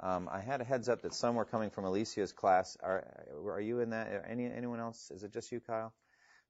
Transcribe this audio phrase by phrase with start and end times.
[0.00, 2.76] Um, I had a heads up that some were coming from Alicia's class.
[2.82, 3.06] Are,
[3.46, 4.24] are you in that?
[4.28, 5.10] Any anyone else?
[5.10, 5.92] Is it just you, Kyle?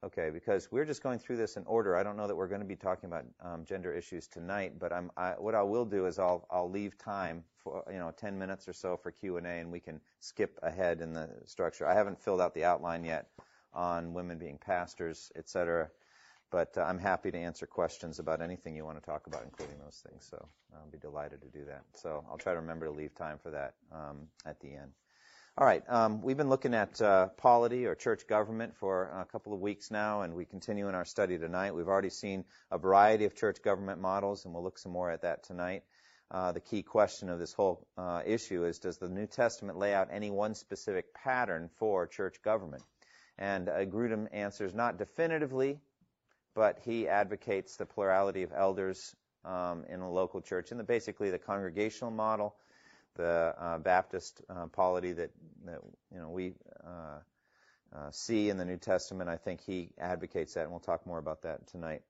[0.04, 1.96] Okay, because we're just going through this in order.
[1.96, 4.92] I don't know that we're going to be talking about um, gender issues tonight, but
[4.92, 8.38] I'm, I, what I will do is I'll I'll leave time for you know 10
[8.38, 11.86] minutes or so for Q and A, and we can skip ahead in the structure.
[11.86, 13.28] I haven't filled out the outline yet
[13.72, 15.90] on women being pastors, etc.
[16.54, 19.76] But uh, I'm happy to answer questions about anything you want to talk about, including
[19.80, 20.24] those things.
[20.30, 21.82] So I'll be delighted to do that.
[21.94, 24.92] So I'll try to remember to leave time for that um, at the end.
[25.58, 29.52] All right, um, we've been looking at uh, polity or church government for a couple
[29.52, 31.74] of weeks now, and we continue in our study tonight.
[31.74, 35.22] We've already seen a variety of church government models, and we'll look some more at
[35.22, 35.82] that tonight.
[36.30, 39.92] Uh, the key question of this whole uh, issue is Does the New Testament lay
[39.92, 42.84] out any one specific pattern for church government?
[43.38, 45.80] And uh, Grudem answers not definitively,
[46.54, 51.30] but he advocates the plurality of elders um, in a local church and the, basically
[51.30, 52.54] the congregational model,
[53.16, 55.30] the uh, Baptist uh, polity that,
[55.64, 55.80] that
[56.12, 57.18] you know we uh,
[57.94, 59.28] uh, see in the New Testament.
[59.28, 62.02] I think he advocates that, and we'll talk more about that tonight.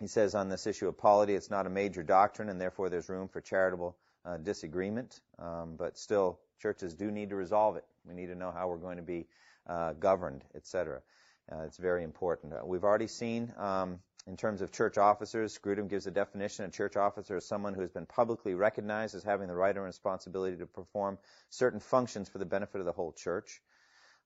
[0.00, 3.08] He says on this issue of polity, it's not a major doctrine, and therefore there's
[3.08, 5.20] room for charitable uh, disagreement.
[5.38, 7.84] Um, but still, churches do need to resolve it.
[8.06, 9.26] We need to know how we're going to be
[9.66, 11.00] uh, governed, etc.
[11.50, 12.52] Uh, it's very important.
[12.52, 16.64] Uh, we've already seen, um, in terms of church officers, Grudem gives a definition.
[16.64, 19.84] A church officer is someone who has been publicly recognized as having the right and
[19.84, 21.18] responsibility to perform
[21.50, 23.60] certain functions for the benefit of the whole church.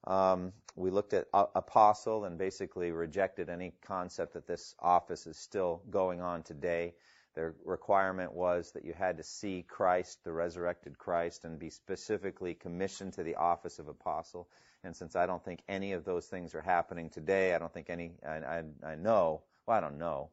[0.04, 5.36] Um, we looked at uh, apostle and basically rejected any concept that this office is
[5.36, 6.94] still going on today.
[7.34, 12.54] The requirement was that you had to see Christ, the resurrected Christ, and be specifically
[12.54, 14.48] commissioned to the office of apostle.
[14.82, 17.88] And since I don't think any of those things are happening today, I don't think
[17.88, 20.30] any, I, I, I know, well, I don't know.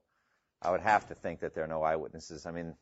[0.61, 2.45] I would have to think that there are no eyewitnesses.
[2.45, 2.75] I mean,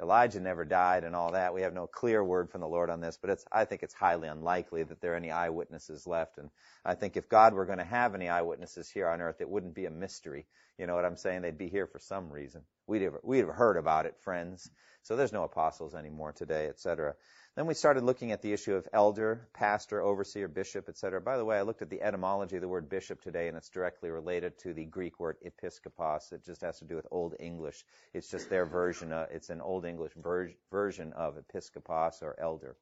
[0.00, 1.54] Elijah never died and all that.
[1.54, 3.94] We have no clear word from the Lord on this, but it's, I think it's
[3.94, 6.38] highly unlikely that there are any eyewitnesses left.
[6.38, 6.50] And
[6.84, 9.74] I think if God were going to have any eyewitnesses here on earth, it wouldn't
[9.74, 10.46] be a mystery.
[10.78, 11.42] You know what I'm saying?
[11.42, 12.62] They'd be here for some reason.
[12.88, 14.68] We'd have, we'd have heard about it, friends.
[15.02, 17.14] So there's no apostles anymore today, etc.
[17.56, 21.20] Then we started looking at the issue of elder, pastor, overseer, bishop, etc.
[21.20, 23.68] By the way, I looked at the etymology of the word bishop today, and it's
[23.68, 26.32] directly related to the Greek word episkopos.
[26.32, 27.84] It just has to do with Old English.
[28.12, 29.12] It's just their version.
[29.12, 32.74] Of, it's an Old English ver- version of episkopos or elder,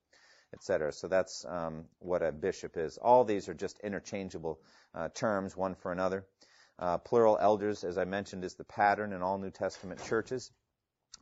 [0.54, 0.90] etc.
[0.94, 2.96] So that's um, what a bishop is.
[2.96, 4.58] All these are just interchangeable
[4.94, 6.24] uh, terms, one for another.
[6.78, 10.50] Uh, plural elders, as I mentioned, is the pattern in all New Testament churches.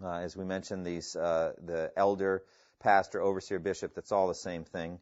[0.00, 2.44] Uh, as we mentioned, these uh, the elder
[2.80, 4.98] pastor, overseer, bishop, that's all the same thing.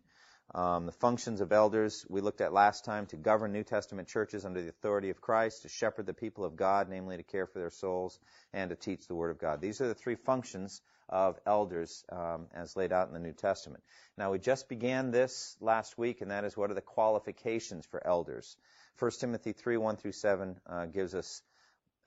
[0.55, 4.47] Um, the functions of elders we looked at last time to govern New Testament churches
[4.47, 7.59] under the authority of Christ, to shepherd the people of God, namely to care for
[7.59, 8.19] their souls,
[8.55, 9.61] and to teach the Word of God.
[9.61, 13.83] These are the three functions of elders um, as laid out in the New Testament.
[14.17, 18.06] Now, we just began this last week, and that is what are the qualifications for
[18.06, 18.56] elders.
[18.99, 21.43] 1 Timothy 3 1 through 7 uh, gives us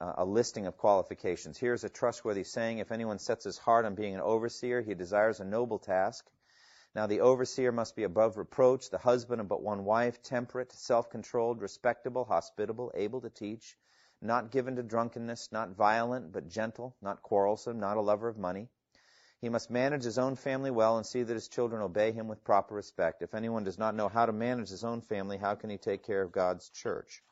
[0.02, 1.56] uh, a listing of qualifications.
[1.56, 5.38] Here's a trustworthy saying If anyone sets his heart on being an overseer, he desires
[5.38, 6.28] a noble task.
[6.92, 11.08] Now, the overseer must be above reproach, the husband of but one wife, temperate, self
[11.08, 13.78] controlled, respectable, hospitable, able to teach,
[14.20, 18.68] not given to drunkenness, not violent, but gentle, not quarrelsome, not a lover of money.
[19.40, 22.44] He must manage his own family well and see that his children obey him with
[22.44, 23.22] proper respect.
[23.22, 26.02] If anyone does not know how to manage his own family, how can he take
[26.02, 27.22] care of God's church?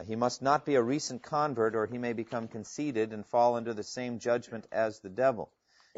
[0.00, 3.56] Uh, he must not be a recent convert, or he may become conceited and fall
[3.56, 5.50] under the same judgment as the devil.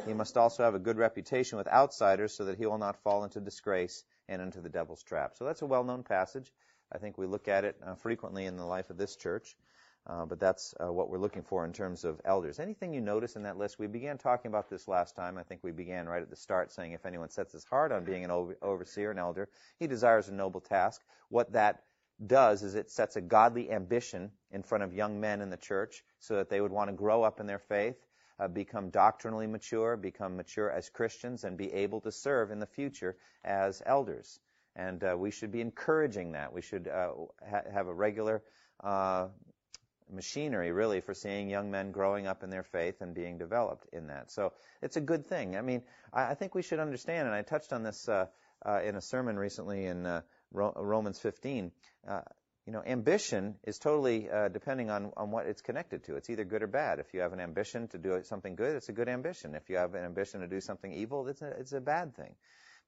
[0.06, 3.24] He must also have a good reputation with outsiders so that he will not fall
[3.24, 5.36] into disgrace and into the devil's trap.
[5.36, 6.53] So that's a well known passage.
[6.91, 9.56] I think we look at it uh, frequently in the life of this church.
[10.04, 12.59] Uh, but that's uh, what we're looking for in terms of elders.
[12.59, 13.78] Anything you notice in that list?
[13.78, 15.38] We began talking about this last time.
[15.38, 18.04] I think we began right at the start saying if anyone sets his heart on
[18.04, 19.48] being an over- overseer, an elder,
[19.78, 21.03] he desires a noble task.
[21.28, 21.84] What that
[22.24, 26.04] does is it sets a godly ambition in front of young men in the church
[26.18, 27.97] so that they would want to grow up in their faith,
[28.38, 32.66] uh, become doctrinally mature, become mature as Christians, and be able to serve in the
[32.66, 34.41] future as elders.
[34.74, 36.53] And uh, we should be encouraging that.
[36.53, 37.12] We should uh,
[37.48, 38.42] ha- have a regular
[38.82, 39.28] uh,
[40.10, 44.06] machinery, really, for seeing young men growing up in their faith and being developed in
[44.08, 44.30] that.
[44.30, 45.56] So it's a good thing.
[45.56, 45.82] I mean,
[46.12, 48.26] I, I think we should understand, and I touched on this uh,
[48.65, 50.22] uh, in a sermon recently in
[50.53, 51.72] Romans 15.
[52.07, 52.21] Uh,
[52.66, 56.16] you know, ambition is totally uh, depending on, on what it's connected to.
[56.16, 57.01] It's either good or bad.
[57.01, 59.54] If you have an ambition to do something good, it's a good ambition.
[59.57, 62.34] If you have an ambition to do something evil, it's a, it's a bad thing.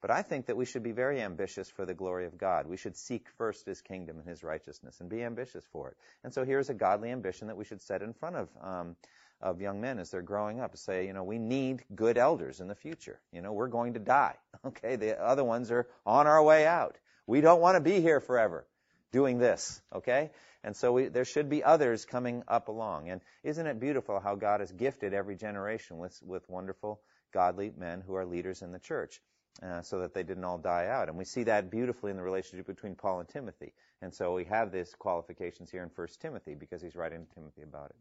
[0.01, 2.67] But I think that we should be very ambitious for the glory of God.
[2.67, 5.97] We should seek first His kingdom and His righteousness and be ambitious for it.
[6.23, 8.95] And so here's a godly ambition that we should set in front of um,
[9.41, 12.67] of young men as they're growing up say, you know, we need good elders in
[12.67, 13.19] the future.
[13.31, 14.35] You know, we're going to die.
[14.65, 16.97] Okay, the other ones are on our way out.
[17.27, 18.65] We don't want to be here forever
[19.11, 19.81] doing this.
[19.93, 20.31] Okay,
[20.63, 23.09] and so we, there should be others coming up along.
[23.09, 27.01] And isn't it beautiful how God has gifted every generation with with wonderful
[27.33, 29.21] godly men who are leaders in the church?
[29.63, 31.07] Uh, so that they didn't all die out.
[31.07, 33.71] And we see that beautifully in the relationship between Paul and Timothy.
[34.01, 37.61] And so we have these qualifications here in 1 Timothy because he's writing to Timothy
[37.61, 37.95] about it.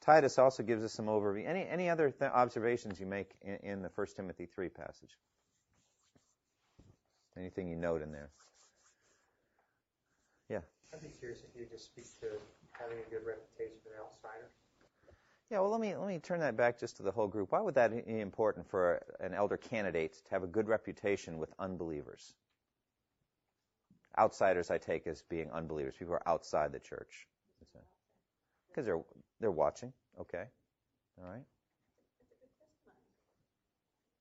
[0.00, 1.46] Titus also gives us some overview.
[1.46, 5.16] Any, any other th- observations you make in, in the 1 Timothy 3 passage?
[7.36, 8.30] Anything you note in there?
[10.92, 12.26] I'd be curious if you just speak to
[12.72, 14.52] having a good reputation for outsiders.
[15.50, 17.52] Yeah, well, let me let me turn that back just to the whole group.
[17.52, 21.52] Why would that be important for an elder candidate to have a good reputation with
[21.58, 22.34] unbelievers?
[24.18, 27.26] Outsiders, I take as being unbelievers, people who are outside the church,
[28.68, 29.02] because they're
[29.40, 29.92] they're watching.
[30.20, 30.44] Okay,
[31.18, 31.44] all right.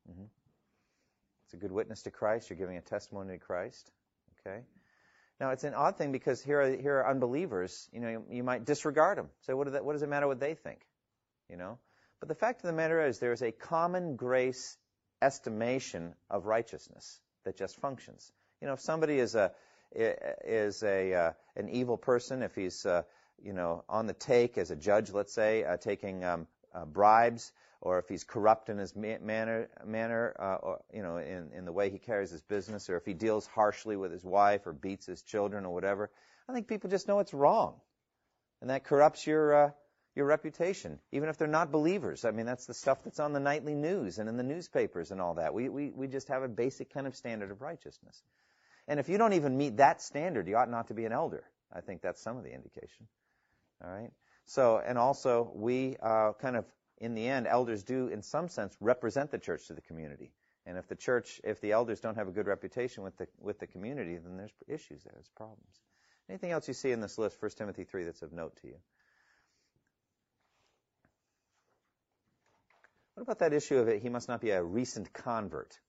[0.10, 0.26] mm-hmm.
[1.46, 2.50] It's a good witness to Christ.
[2.50, 3.92] You're giving a testimony to Christ.
[4.40, 4.62] Okay.
[5.40, 7.88] Now it's an odd thing because here are here are unbelievers.
[7.92, 9.30] You know, you, you might disregard them.
[9.42, 10.80] Say, what, what does it matter what they think?
[11.50, 11.78] you know.
[12.20, 14.78] But the fact of the matter is, there is a common grace
[15.22, 18.32] estimation of righteousness that just functions.
[18.62, 19.52] You know, if somebody is a
[19.94, 23.04] is a uh, an evil person, if he's uh,
[23.42, 27.52] you know on the take as a judge, let's say, uh, taking um, uh, bribes,
[27.82, 31.72] or if he's corrupt in his manner manner, uh, or you know, in in the
[31.72, 35.06] way he carries his business, or if he deals harshly with his wife or beats
[35.06, 36.10] his children or whatever,
[36.50, 37.76] I think people just know it's wrong,
[38.62, 39.72] and that corrupts your uh,
[40.18, 42.26] your reputation, even if they're not believers.
[42.26, 45.22] I mean, that's the stuff that's on the nightly news and in the newspapers and
[45.22, 45.54] all that.
[45.54, 48.24] We, we, we just have a basic kind of standard of righteousness.
[48.88, 51.44] And if you don't even meet that standard, you ought not to be an elder.
[51.72, 53.08] I think that's some of the indication.
[53.84, 54.10] All right.
[54.48, 56.66] So, and also we uh, kind of,
[57.00, 60.32] in the end, elders do, in some sense, represent the church to the community.
[60.66, 63.60] And if the church, if the elders don't have a good reputation with the with
[63.60, 65.82] the community, then there's issues there, there's problems.
[66.30, 68.76] Anything else you see in this list, 1 Timothy 3, that's of note to you?
[73.14, 74.02] What about that issue of it?
[74.02, 75.80] He must not be a recent convert.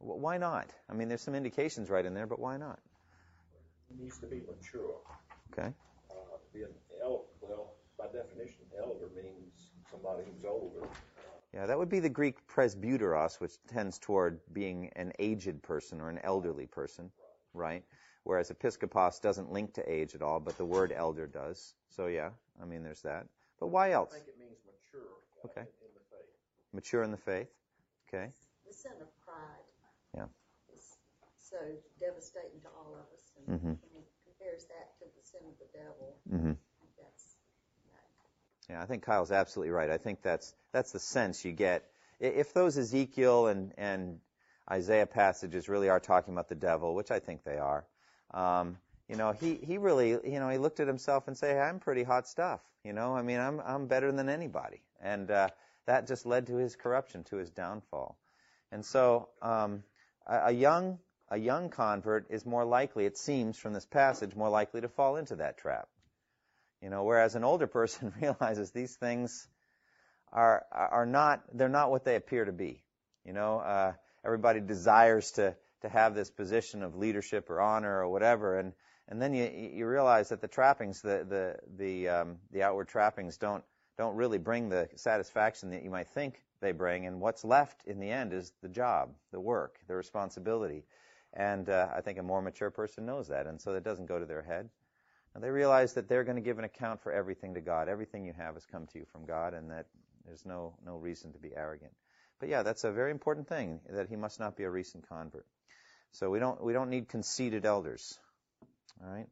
[0.00, 0.66] Why not?
[0.90, 2.78] I mean, there's some indications right in there, but why not?
[3.88, 4.96] He needs to be mature.
[5.52, 5.72] Okay.
[6.10, 6.14] Uh,
[6.52, 6.68] be an
[7.02, 7.24] el- well,
[8.12, 10.86] by definition, elder means somebody who's older.
[11.52, 16.10] Yeah, that would be the Greek presbyteros, which tends toward being an aged person or
[16.10, 17.10] an elderly person,
[17.52, 17.84] right?
[18.24, 21.74] Whereas episkopos doesn't link to age at all, but the word elder does.
[21.88, 22.30] So yeah,
[22.60, 23.26] I mean, there's that.
[23.60, 24.10] But why else?
[24.12, 25.06] I think it means mature.
[25.44, 25.60] Uh, okay.
[25.60, 26.34] In the faith.
[26.72, 27.48] Mature in the faith.
[28.08, 28.32] Okay.
[28.66, 29.68] The sin of pride.
[30.16, 30.26] Yeah.
[30.74, 30.98] Is
[31.38, 31.56] so
[32.00, 33.74] devastating to all of us, and mm-hmm.
[33.94, 36.58] when he compares that to the sin of the devil, mm-hmm.
[38.68, 39.90] Yeah, I think Kyle's absolutely right.
[39.90, 41.84] I think that's that's the sense you get.
[42.20, 44.20] If those Ezekiel and and
[44.70, 47.84] Isaiah passages really are talking about the devil, which I think they are,
[48.32, 48.78] um,
[49.08, 51.78] you know, he, he really, you know, he looked at himself and said, hey, I'm
[51.78, 52.60] pretty hot stuff.
[52.82, 54.82] You know, I mean, I'm, I'm better than anybody.
[55.02, 55.48] And, uh,
[55.86, 58.16] that just led to his corruption, to his downfall.
[58.72, 59.82] And so, um,
[60.26, 64.48] a, a young, a young convert is more likely, it seems from this passage, more
[64.48, 65.88] likely to fall into that trap.
[66.84, 69.48] You know, whereas an older person realizes these things
[70.30, 72.82] are, are not, they're not what they appear to be.
[73.24, 78.08] You know, uh, everybody desires to, to have this position of leadership or honor or
[78.08, 78.74] whatever, and
[79.06, 83.36] and then you you realize that the trappings, the the the um, the outward trappings,
[83.36, 83.62] don't
[83.98, 87.98] don't really bring the satisfaction that you might think they bring, and what's left in
[87.98, 90.84] the end is the job, the work, the responsibility,
[91.34, 94.18] and uh, I think a more mature person knows that, and so that doesn't go
[94.18, 94.70] to their head.
[95.34, 97.88] And they realize that they're going to give an account for everything to God.
[97.88, 99.86] Everything you have has come to you from God, and that
[100.24, 101.92] there's no no reason to be arrogant.
[102.38, 105.46] But yeah, that's a very important thing that he must not be a recent convert.
[106.12, 108.18] So we don't we don't need conceited elders.
[109.02, 109.26] All right.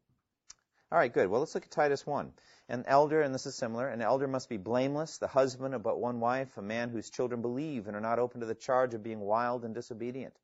[0.91, 1.29] All right, good.
[1.29, 2.33] Well, let's look at Titus 1.
[2.69, 5.99] An elder, and this is similar, an elder must be blameless, the husband of but
[5.99, 9.03] one wife, a man whose children believe and are not open to the charge of
[9.03, 10.35] being wild and disobedient.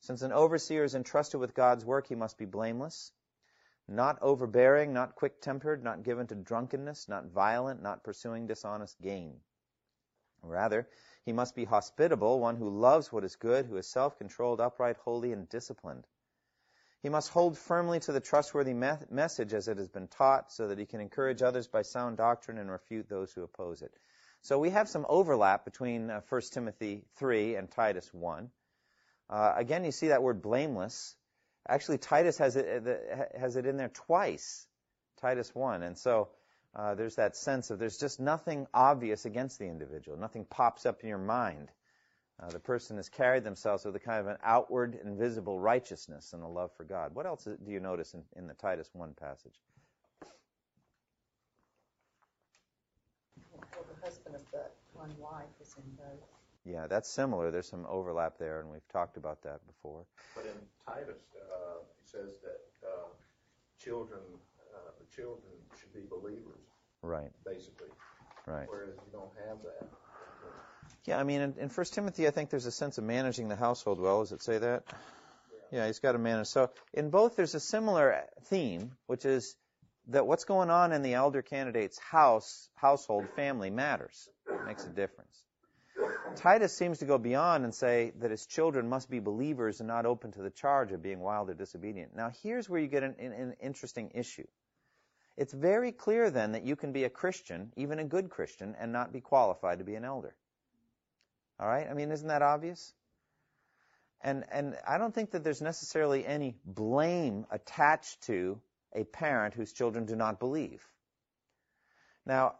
[0.00, 3.12] Since an overseer is entrusted with God's work, he must be blameless,
[3.88, 9.40] not overbearing, not quick tempered, not given to drunkenness, not violent, not pursuing dishonest gain.
[10.42, 10.88] Rather,
[11.24, 15.32] he must be hospitable, one who loves what is good, who is self-controlled, upright, holy,
[15.32, 16.06] and disciplined.
[17.02, 20.68] He must hold firmly to the trustworthy me- message as it has been taught so
[20.68, 23.92] that he can encourage others by sound doctrine and refute those who oppose it.
[24.42, 28.50] So we have some overlap between uh, 1 Timothy 3 and Titus 1.
[29.30, 31.16] Uh, again, you see that word blameless.
[31.68, 34.66] Actually, Titus has it, has it in there twice,
[35.20, 35.82] Titus 1.
[35.82, 36.28] And so
[36.74, 40.16] uh, there's that sense of there's just nothing obvious against the individual.
[40.16, 41.70] Nothing pops up in your mind.
[42.40, 46.32] Uh, the person has carried themselves with a kind of an outward and visible righteousness
[46.32, 47.14] and a love for God.
[47.14, 49.60] What else do you notice in, in the Titus 1 passage?
[53.52, 54.62] The husband of the
[54.94, 56.37] one wife is in both.
[56.68, 57.50] Yeah, that's similar.
[57.50, 60.04] There's some overlap there, and we've talked about that before.
[60.36, 60.52] But in
[60.86, 61.16] Titus,
[61.50, 63.08] uh, it says that uh,
[63.82, 64.20] children,
[64.74, 65.40] uh, the children
[65.80, 66.60] should be believers,
[67.00, 67.88] Right, basically.
[68.46, 68.68] right.
[68.68, 69.88] Whereas you don't have that.
[71.06, 73.56] Yeah, I mean, in, in 1 Timothy, I think there's a sense of managing the
[73.56, 74.20] household well.
[74.20, 74.82] Does it say that?
[75.72, 76.48] Yeah, he's got to manage.
[76.48, 79.56] So in both, there's a similar theme, which is
[80.08, 84.28] that what's going on in the elder candidate's house, household, family matters.
[84.50, 85.34] It makes a difference.
[86.36, 90.06] Titus seems to go beyond and say that his children must be believers and not
[90.06, 92.14] open to the charge of being wild or disobedient.
[92.14, 94.46] Now, here's where you get an, an, an interesting issue.
[95.36, 98.92] It's very clear then that you can be a Christian, even a good Christian, and
[98.92, 100.34] not be qualified to be an elder.
[101.60, 101.86] All right?
[101.88, 102.92] I mean, isn't that obvious?
[104.20, 108.60] And and I don't think that there's necessarily any blame attached to
[108.92, 110.84] a parent whose children do not believe.
[112.26, 112.56] Now,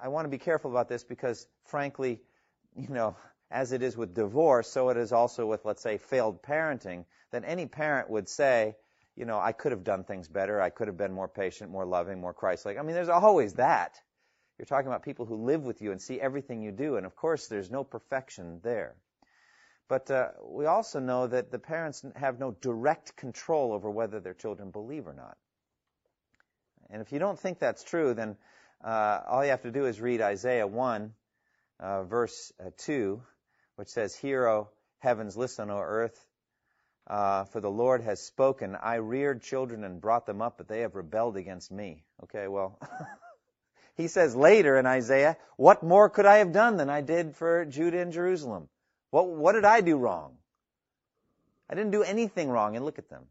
[0.00, 2.20] I want to be careful about this because frankly,
[2.78, 3.16] you know,
[3.50, 7.42] as it is with divorce, so it is also with let's say failed parenting, that
[7.46, 8.76] any parent would say,
[9.16, 11.84] you know, I could have done things better, I could have been more patient, more
[11.84, 12.78] loving, more Christ-like.
[12.78, 14.00] I mean, there's always that.
[14.58, 17.16] You're talking about people who live with you and see everything you do, and of
[17.16, 18.96] course, there's no perfection there.
[19.88, 24.34] But uh, we also know that the parents have no direct control over whether their
[24.34, 25.36] children believe or not.
[26.90, 28.36] And if you don't think that's true, then
[28.84, 31.12] uh, all you have to do is read Isaiah 1,
[31.80, 33.20] uh, verse uh, 2,
[33.76, 34.68] which says, Hear, O
[34.98, 36.26] heavens, listen, O earth,
[37.06, 38.76] uh, for the Lord has spoken.
[38.76, 42.04] I reared children and brought them up, but they have rebelled against me.
[42.24, 42.78] Okay, well,
[43.96, 47.64] he says later in Isaiah, What more could I have done than I did for
[47.64, 48.68] Judah and Jerusalem?
[49.10, 50.36] What, what did I do wrong?
[51.70, 53.24] I didn't do anything wrong, and look at them.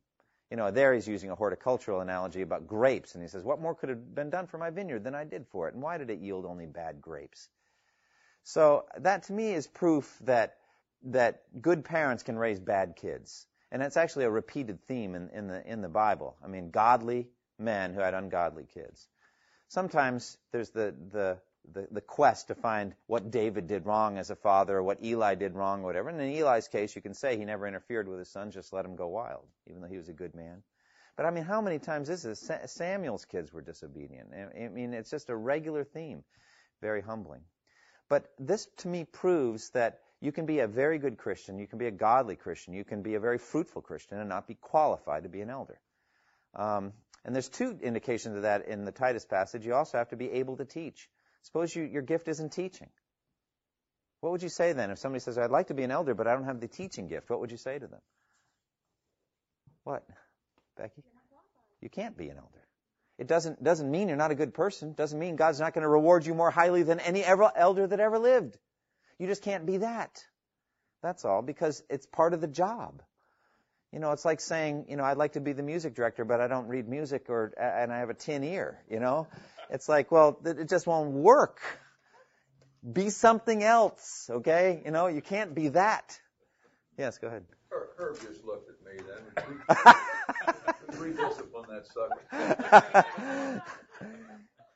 [0.50, 3.76] You know, there he's using a horticultural analogy about grapes, and he says, What more
[3.76, 5.74] could have been done for my vineyard than I did for it?
[5.74, 7.50] And why did it yield only bad grapes?
[8.48, 10.56] So that to me is proof that
[11.04, 13.46] that good parents can raise bad kids.
[13.74, 16.38] And that's actually a repeated theme in, in the in the Bible.
[16.42, 17.28] I mean, godly
[17.60, 19.06] men who had ungodly kids.
[19.68, 21.42] Sometimes there's the the
[21.74, 25.36] the, the quest to find what David did wrong as a father or what Eli
[25.36, 26.08] did wrong or whatever.
[26.08, 28.86] And in Eli's case, you can say he never interfered with his son, just let
[28.86, 30.64] him go wild, even though he was a good man.
[31.18, 32.50] But I mean, how many times is this?
[32.68, 34.30] Samuel's kids were disobedient.
[34.34, 36.24] I mean, it's just a regular theme.
[36.82, 37.42] Very humbling.
[38.10, 41.78] But this to me proves that you can be a very good Christian, you can
[41.78, 45.24] be a godly Christian, you can be a very fruitful Christian and not be qualified
[45.24, 45.80] to be an elder.
[46.56, 49.66] Um, and there's two indications of that in the Titus passage.
[49.66, 51.10] You also have to be able to teach.
[51.44, 52.90] Suppose you, your gift isn't teaching.
[54.22, 56.28] What would you say then if somebody says, I'd like to be an elder, but
[56.28, 57.30] I don't have the teaching gift?
[57.30, 58.02] What would you say to them?
[59.84, 60.04] What?
[60.76, 61.04] Becky?
[61.82, 62.67] You can't be an elder.
[63.18, 64.94] It doesn't, doesn't mean you're not a good person.
[64.94, 68.00] Doesn't mean God's not going to reward you more highly than any ever elder that
[68.00, 68.58] ever lived.
[69.18, 70.24] You just can't be that.
[71.02, 73.02] That's all, because it's part of the job.
[73.92, 76.42] You know, it's like saying, you know, I'd like to be the music director, but
[76.42, 79.28] I don't read music or, and I have a tin ear, you know?
[79.70, 81.60] It's like, well, it just won't work.
[82.92, 84.82] Be something else, okay?
[84.86, 86.20] You know, you can't be that.
[86.98, 87.46] Yes, go ahead.
[87.72, 89.96] Herb, Herb just looked at me then.
[90.98, 93.64] Rediscipline that sucker.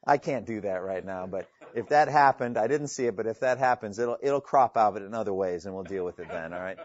[0.06, 3.28] I can't do that right now, but if that happened, I didn't see it, but
[3.28, 6.28] if that happens, it'll it'll crop out in other ways, and we'll deal with it
[6.30, 6.54] then.
[6.54, 6.78] All right,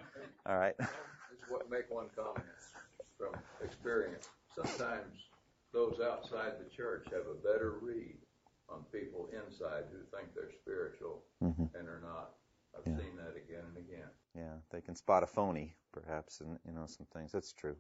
[0.46, 0.74] all right.
[1.30, 2.44] Just what, make one comment
[3.18, 3.32] from
[3.64, 4.28] experience.
[4.54, 5.16] Sometimes
[5.72, 8.16] those outside the church have a better read
[8.68, 11.64] on people inside who think they're spiritual Mm-hmm.
[11.78, 12.32] and are not.
[12.76, 12.96] I've Yeah.
[12.98, 14.08] seen that again and again.
[14.34, 17.32] Yeah, they can spot a phony, perhaps, and you know some things.
[17.32, 17.76] That's true.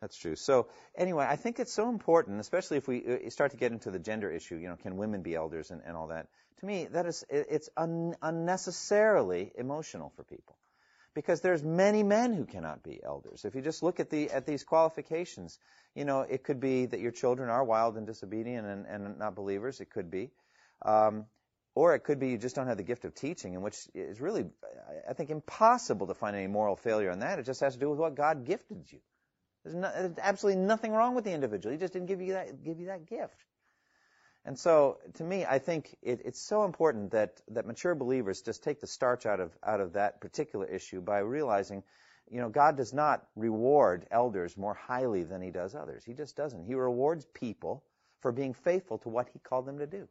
[0.00, 0.36] That's true.
[0.36, 3.90] So anyway, I think it's so important, especially if we uh, start to get into
[3.90, 4.56] the gender issue.
[4.56, 6.28] You know, can women be elders and, and all that?
[6.60, 10.56] To me, that is it's un, unnecessarily emotional for people,
[11.14, 13.44] because there's many men who cannot be elders.
[13.44, 15.58] If you just look at the at these qualifications,
[15.94, 19.34] you know, it could be that your children are wild and disobedient and, and not
[19.34, 19.80] believers.
[19.80, 20.30] It could be.
[20.84, 21.26] Um,
[21.74, 24.20] Or it could be you just don't have the gift of teaching, in which is
[24.20, 24.46] really,
[25.08, 27.38] I think, impossible to find any moral failure in that.
[27.38, 28.98] It just has to do with what God gifted you.
[29.68, 31.72] There's, no, there's absolutely nothing wrong with the individual.
[31.72, 33.44] He just didn't give you that, give you that gift.
[34.44, 38.64] And so, to me, I think it, it's so important that, that mature believers just
[38.64, 41.82] take the starch out of, out of that particular issue by realizing,
[42.30, 46.02] you know, God does not reward elders more highly than he does others.
[46.02, 46.64] He just doesn't.
[46.64, 47.84] He rewards people
[48.20, 50.08] for being faithful to what he called them to do.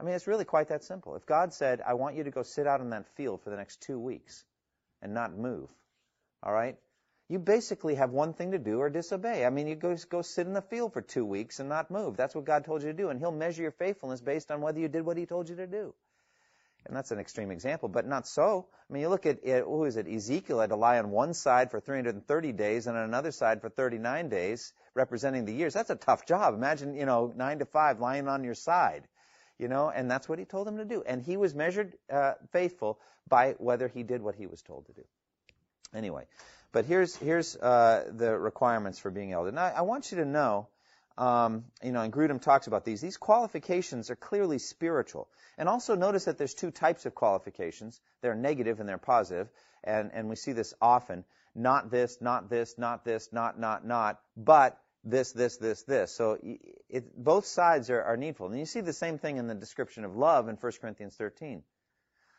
[0.00, 1.14] I mean, it's really quite that simple.
[1.14, 3.56] If God said, I want you to go sit out in that field for the
[3.56, 4.44] next two weeks
[5.00, 5.68] and not move,
[6.42, 6.76] all right?
[7.28, 9.44] You basically have one thing to do or disobey.
[9.44, 12.16] I mean, you go, go sit in the field for two weeks and not move.
[12.16, 13.08] That's what God told you to do.
[13.08, 15.66] And He'll measure your faithfulness based on whether you did what He told you to
[15.66, 15.92] do.
[16.86, 18.68] And that's an extreme example, but not so.
[18.88, 20.06] I mean, you look at, it, who is it?
[20.06, 23.68] Ezekiel had to lie on one side for 330 days and on another side for
[23.68, 25.74] 39 days, representing the years.
[25.74, 26.54] That's a tough job.
[26.54, 29.02] Imagine, you know, nine to five lying on your side
[29.58, 31.02] you know, and that's what he told him to do.
[31.06, 34.92] And he was measured uh, faithful by whether he did what he was told to
[34.92, 35.02] do.
[35.94, 36.24] Anyway,
[36.72, 39.52] but here's here's uh, the requirements for being elder.
[39.52, 40.68] Now, I want you to know,
[41.16, 43.00] um, you know, and Grudem talks about these.
[43.00, 48.00] These qualifications are clearly spiritual, and also notice that there's two types of qualifications.
[48.22, 49.48] They're negative and they're positive,
[49.84, 51.24] and and we see this often.
[51.54, 56.12] Not this, not this, not this, not not not, but this, this, this, this.
[56.12, 56.38] So
[56.90, 58.48] it, both sides are, are needful.
[58.48, 61.62] And you see the same thing in the description of love in 1 Corinthians 13.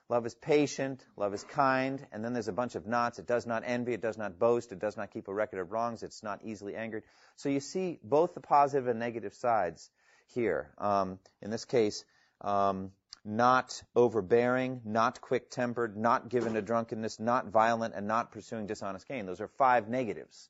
[0.10, 3.20] Love is patient, love is kind, and then there's a bunch of nots.
[3.20, 5.72] It does not envy, it does not boast, it does not keep a record of
[5.74, 7.04] wrongs, it's not easily angered.
[7.36, 9.90] So you see both the positive and negative sides
[10.28, 10.72] here.
[10.78, 12.06] Um, in this case,
[12.40, 12.92] um,
[13.26, 19.10] not overbearing, not quick tempered, not given to drunkenness, not violent, and not pursuing dishonest
[19.10, 19.26] gain.
[19.26, 20.50] Those are five negatives.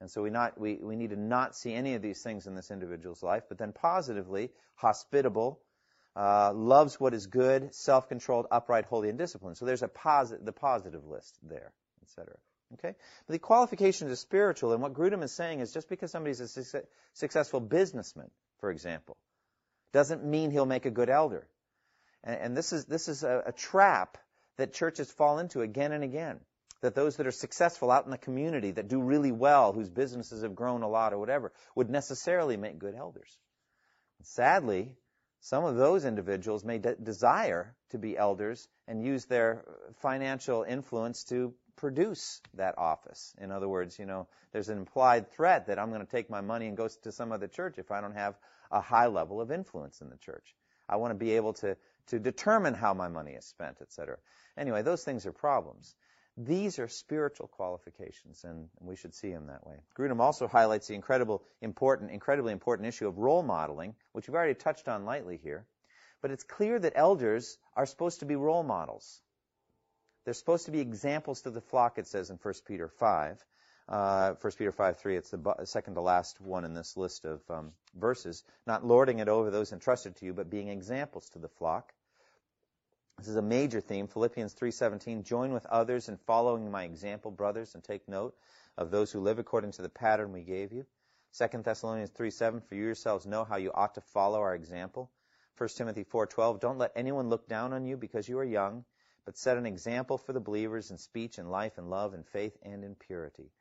[0.00, 2.54] And so we, not, we, we need to not see any of these things in
[2.54, 5.60] this individual's life, but then positively, hospitable,
[6.16, 9.56] uh, loves what is good, self-controlled, upright, holy, and disciplined.
[9.56, 12.36] So there's a posit- the positive list there, etc.
[12.74, 12.94] Okay?
[13.26, 16.48] But the qualifications are spiritual, and what Grudem is saying is just because somebody's a
[16.48, 16.82] su-
[17.14, 19.16] successful businessman, for example,
[19.92, 21.46] doesn't mean he'll make a good elder.
[22.24, 24.18] And, and this is, this is a, a trap
[24.56, 26.40] that churches fall into again and again
[26.80, 30.42] that those that are successful out in the community, that do really well, whose businesses
[30.42, 33.36] have grown a lot or whatever, would necessarily make good elders.
[34.22, 34.92] Sadly,
[35.40, 39.64] some of those individuals may de- desire to be elders and use their
[40.00, 43.34] financial influence to produce that office.
[43.40, 46.42] In other words, you know, there's an implied threat that I'm going to take my
[46.42, 48.36] money and go to some other church if I don't have
[48.70, 50.54] a high level of influence in the church.
[50.88, 51.76] I want to be able to,
[52.08, 54.18] to determine how my money is spent, etc.
[54.58, 55.94] Anyway, those things are problems.
[56.36, 59.76] These are spiritual qualifications, and we should see them that way.
[59.98, 64.54] Grudem also highlights the incredible, important, incredibly important issue of role modeling, which we've already
[64.54, 65.66] touched on lightly here.
[66.22, 69.20] But it's clear that elders are supposed to be role models.
[70.24, 73.44] They're supposed to be examples to the flock, it says in 1 Peter 5.
[73.88, 77.42] Uh, 1 Peter 5, 3, it's the second to last one in this list of
[77.50, 78.44] um, verses.
[78.66, 81.92] Not lording it over those entrusted to you, but being examples to the flock.
[83.20, 84.06] This is a major theme.
[84.08, 88.34] Philippians 3:17, join with others in following my example, brothers, and take note
[88.78, 90.86] of those who live according to the pattern we gave you.
[91.32, 95.10] 2 Thessalonians 3:7, for you yourselves know how you ought to follow our example.
[95.58, 98.86] 1 Timothy 4:12, don't let anyone look down on you because you are young,
[99.26, 102.56] but set an example for the believers in speech and life and love and faith
[102.62, 103.52] and in purity.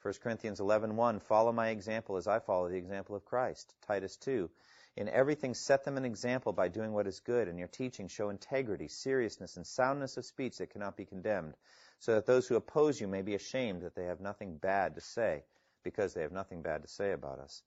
[0.00, 3.74] 1 Corinthians 11:1, follow my example as I follow the example of Christ.
[3.82, 4.48] Titus 2,
[4.96, 7.48] in everything, set them an example by doing what is good.
[7.48, 11.54] In your teaching, show integrity, seriousness, and soundness of speech that cannot be condemned,
[11.98, 15.00] so that those who oppose you may be ashamed that they have nothing bad to
[15.00, 15.44] say,
[15.82, 17.62] because they have nothing bad to say about us.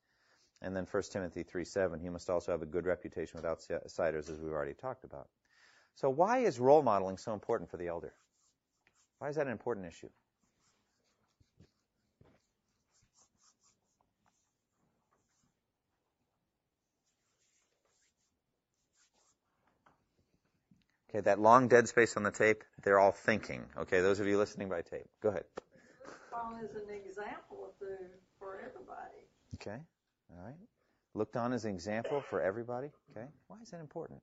[0.61, 4.39] And then 1 Timothy 3:7, he must also have a good reputation with outsiders, as
[4.39, 5.27] we've already talked about.
[5.95, 8.13] So why is role modeling so important for the elder?
[9.19, 10.09] Why is that an important issue?
[21.15, 23.63] Okay, that long dead space on the tape, they're all thinking.
[23.78, 25.45] Okay, those of you listening by tape, go ahead.
[26.04, 27.97] Looked on as an example the,
[28.38, 29.23] for everybody.
[29.56, 29.80] Okay,
[30.30, 30.60] all right.
[31.13, 32.89] Looked on as an example for everybody.
[33.12, 34.19] Okay, why is that important?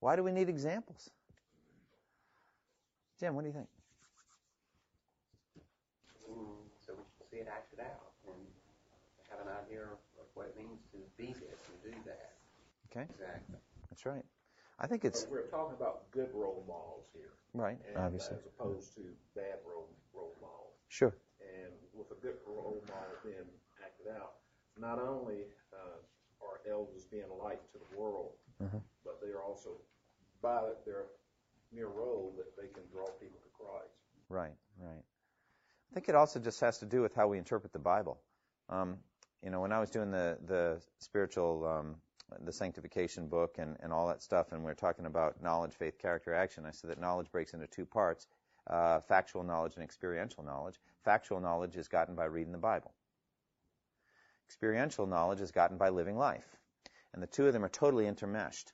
[0.00, 1.10] Why do we need examples?
[3.20, 3.68] Jim, what do you think?
[6.28, 6.34] Mm,
[6.84, 8.34] so we can see it acted out and
[9.30, 12.32] have an idea of what it means to be this and do that.
[12.90, 13.06] Okay.
[13.14, 13.58] Exactly.
[13.98, 14.24] That's right.
[14.78, 18.36] I think it's But we're talking about good role models here, right, and obviously.
[18.36, 19.02] as opposed to
[19.34, 20.78] bad role role models.
[20.86, 21.12] Sure.
[21.42, 23.50] And with a good role model being
[23.84, 24.34] acted out,
[24.78, 28.80] not only uh, are elders being light to the world, Mhm.
[29.04, 29.70] but they are also,
[30.40, 31.06] by their
[31.72, 33.98] mere role, that they can draw people to Christ.
[34.28, 35.04] Right, right.
[35.90, 38.22] I think it also just has to do with how we interpret the Bible.
[38.68, 39.02] Um,
[39.42, 42.00] you know, when I was doing the the spiritual, um,
[42.44, 45.98] the sanctification book and, and all that stuff, and we are talking about knowledge, faith,
[45.98, 48.26] character, action, I said that knowledge breaks into two parts:
[48.66, 50.80] uh, factual knowledge and experiential knowledge.
[51.04, 52.92] Factual knowledge is gotten by reading the Bible.
[54.46, 56.56] Experiential knowledge is gotten by living life,
[57.12, 58.72] and the two of them are totally intermeshed.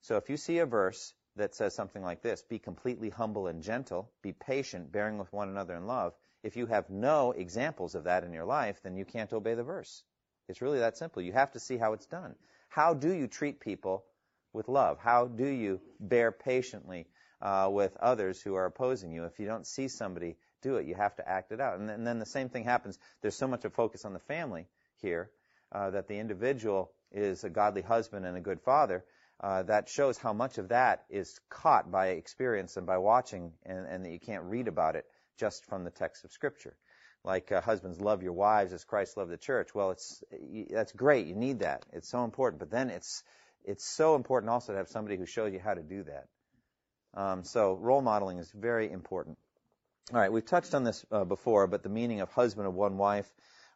[0.00, 3.62] So if you see a verse that says something like this Be completely humble and
[3.62, 6.14] gentle, be patient, bearing with one another in love.
[6.42, 9.64] If you have no examples of that in your life, then you can't obey the
[9.64, 10.04] verse.
[10.48, 11.22] It's really that simple.
[11.22, 12.36] You have to see how it's done.
[12.68, 14.04] How do you treat people
[14.52, 14.98] with love?
[14.98, 17.06] How do you bear patiently
[17.40, 19.24] uh, with others who are opposing you?
[19.24, 21.78] If you don't see somebody do it, you have to act it out.
[21.78, 22.98] And then, and then the same thing happens.
[23.22, 24.66] There's so much of focus on the family
[25.00, 25.30] here
[25.72, 29.04] uh, that the individual is a godly husband and a good father
[29.40, 33.86] uh, that shows how much of that is caught by experience and by watching, and,
[33.86, 35.04] and, that you can't read about it
[35.36, 36.74] just from the text of Scripture.
[37.26, 39.74] Like uh, husbands love your wives as Christ loved the church.
[39.74, 40.22] Well, it's
[40.70, 41.26] that's great.
[41.26, 41.84] You need that.
[41.92, 42.60] It's so important.
[42.60, 43.24] But then it's
[43.64, 46.28] it's so important also to have somebody who shows you how to do that.
[47.20, 49.38] Um, so role modeling is very important.
[50.14, 52.96] All right, we've touched on this uh, before, but the meaning of husband of one
[52.96, 53.28] wife.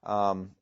[0.05, 0.53] Um,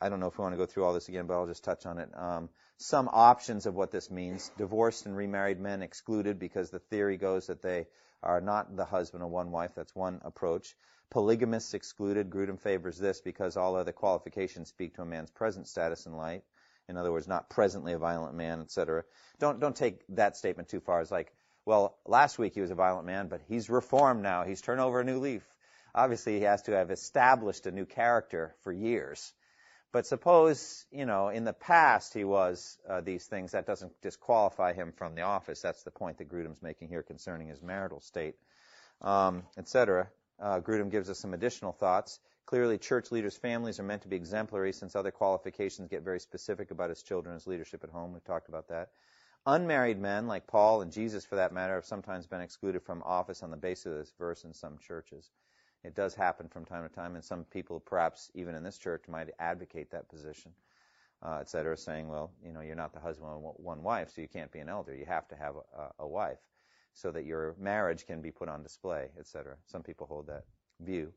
[0.00, 1.62] I don't know if we want to go through all this again, but I'll just
[1.62, 2.10] touch on it.
[2.12, 4.50] Um, some options of what this means.
[4.58, 7.86] Divorced and remarried men excluded because the theory goes that they
[8.20, 9.70] are not the husband of one wife.
[9.76, 10.74] That's one approach.
[11.10, 12.30] Polygamists excluded.
[12.30, 16.42] Grudem favors this because all other qualifications speak to a man's present status in life.
[16.88, 19.04] In other words, not presently a violent man, etc.
[19.38, 21.00] Don't don't take that statement too far.
[21.00, 21.32] It's like,
[21.64, 24.44] well, last week he was a violent man, but he's reformed now.
[24.44, 25.42] He's turned over a new leaf.
[25.94, 29.32] Obviously, he has to have established a new character for years
[29.96, 34.74] but suppose, you know, in the past he was uh, these things, that doesn't disqualify
[34.74, 35.62] him from the office.
[35.62, 38.34] That's the point that Grudem's making here concerning his marital state,
[39.00, 40.10] um, etc.
[40.40, 42.20] Uh, Grudem gives us some additional thoughts.
[42.44, 46.70] Clearly, church leaders' families are meant to be exemplary since other qualifications get very specific
[46.70, 48.12] about his children's leadership at home.
[48.12, 48.90] We've talked about that.
[49.46, 53.42] Unmarried men, like Paul and Jesus for that matter, have sometimes been excluded from office
[53.42, 55.30] on the basis of this verse in some churches.
[55.84, 59.04] It does happen from time to time, and some people, perhaps even in this church,
[59.08, 60.52] might advocate that position,
[61.22, 64.20] uh, et cetera, saying, well, you know, you're not the husband of one wife, so
[64.20, 64.94] you can't be an elder.
[64.94, 66.38] You have to have a, a wife
[66.96, 69.56] so that your marriage can be put on display, et cetera.
[69.66, 70.44] Some people hold that
[70.80, 71.12] view.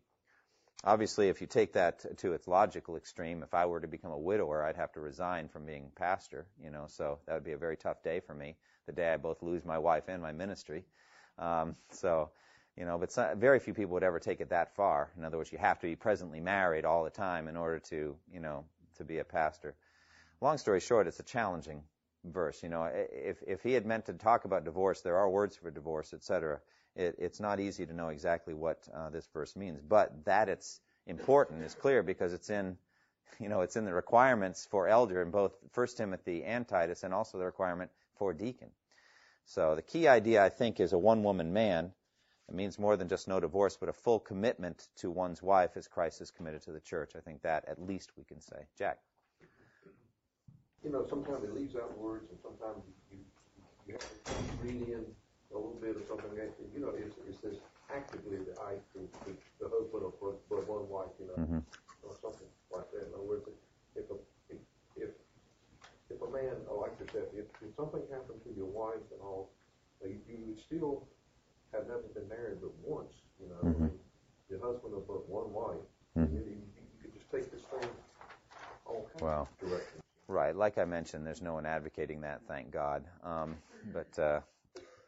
[0.83, 4.17] Obviously, if you take that to its logical extreme, if I were to become a
[4.17, 7.57] widower, I'd have to resign from being pastor, you know, so that would be a
[7.57, 10.85] very tough day for me, the day I both lose my wife and my ministry.
[11.37, 12.29] Um, so,
[12.77, 15.11] you know, but very few people would ever take it that far.
[15.17, 18.15] In other words, you have to be presently married all the time in order to,
[18.31, 18.63] you know,
[18.97, 19.75] to be a pastor.
[20.39, 21.83] Long story short, it's a challenging
[22.31, 22.61] verse.
[22.63, 25.71] You know, if if he had meant to talk about divorce, there are words for
[25.71, 26.59] divorce, etc.
[26.95, 30.81] It, it's not easy to know exactly what uh, this verse means, but that it's
[31.07, 32.77] important is clear because it's in,
[33.39, 37.13] you know, it's in the requirements for elder in both First Timothy and Titus, and
[37.13, 38.69] also the requirement for deacon.
[39.45, 41.93] So the key idea, I think, is a one-woman man
[42.49, 45.87] it means more than just no divorce, but a full commitment to one's wife as
[45.87, 47.11] Christ is committed to the church.
[47.15, 48.65] I think that at least we can say.
[48.75, 48.97] Jack.
[50.83, 53.19] You know, sometimes it leaves out words, and sometimes you,
[53.87, 56.35] you have to read in a little bit of something.
[56.35, 57.59] That, you know, it, it says
[57.93, 61.61] actively the, I, the, the, the husband of but, but one wife, you know, mm-hmm.
[62.07, 63.07] or something like that.
[63.07, 63.43] In other words,
[63.95, 64.15] if a
[64.95, 65.09] if
[66.09, 69.49] if a man, like I said, if, if something happened to your wife and all,
[70.03, 71.07] you, you would still
[71.73, 73.87] have never been married but once, you know, mm-hmm.
[74.49, 75.85] the husband of but one wife,
[76.17, 76.33] mm-hmm.
[76.33, 77.89] you, you, could just take this thing
[78.85, 80.03] all kinds well, of directions.
[80.29, 83.03] Right, like I mentioned, there's no one advocating that, thank God.
[83.23, 83.55] Um,
[83.91, 84.41] but uh,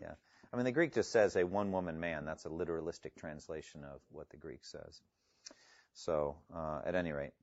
[0.02, 0.14] yeah,
[0.52, 2.26] I mean the Greek just says a one-woman man.
[2.26, 5.00] That's a literalistic translation of what the Greek says.
[5.94, 7.34] So, uh, at any rate,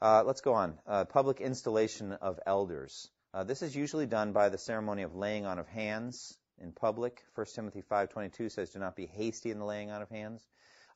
[0.00, 0.78] uh, let's go on.
[0.86, 3.10] Uh, public installation of elders.
[3.34, 7.22] Uh, this is usually done by the ceremony of laying on of hands in public.
[7.34, 10.42] 1 Timothy 5:22 says, "Do not be hasty in the laying on of hands."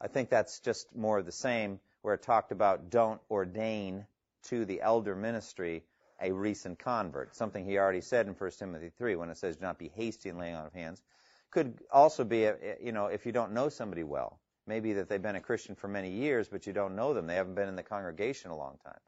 [0.01, 4.07] I think that's just more of the same, where it talked about don't ordain
[4.45, 5.85] to the elder ministry
[6.21, 9.63] a recent convert, something he already said in 1 Timothy 3 when it says, "Do
[9.63, 11.03] not be hasty in laying on of hands."
[11.51, 12.49] Could also be,
[12.81, 15.89] you know, if you don't know somebody well, maybe that they've been a Christian for
[15.89, 18.79] many years, but you don't know them, they haven't been in the congregation a long
[18.85, 18.99] time.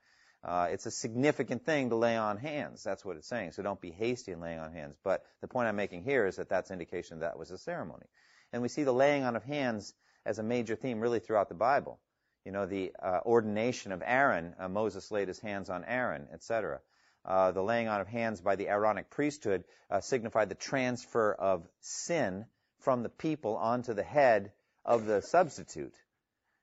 [0.45, 2.85] Uh, it's a significant thing to lay on hands.
[2.85, 3.53] That's what it's saying.
[3.53, 4.97] So don't be hasty in laying on hands.
[5.03, 8.07] But the point I'm making here is that that's indication that, that was a ceremony.
[8.53, 9.93] And we see the laying on of hands
[10.25, 11.99] as a major theme really throughout the Bible.
[12.45, 16.81] You know, the uh, ordination of Aaron, uh, Moses laid his hands on Aaron, etc.
[17.29, 21.69] uh, the laying on of hands by the Aaronic priesthood uh, signified the transfer of
[21.81, 22.47] sin
[22.81, 24.51] from the people onto the head
[24.85, 25.95] of the substitute.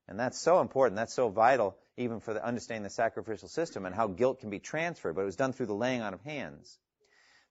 [0.07, 0.97] And that's so important.
[0.97, 4.59] That's so vital, even for the understanding the sacrificial system and how guilt can be
[4.59, 5.13] transferred.
[5.13, 6.79] But it was done through the laying on of hands.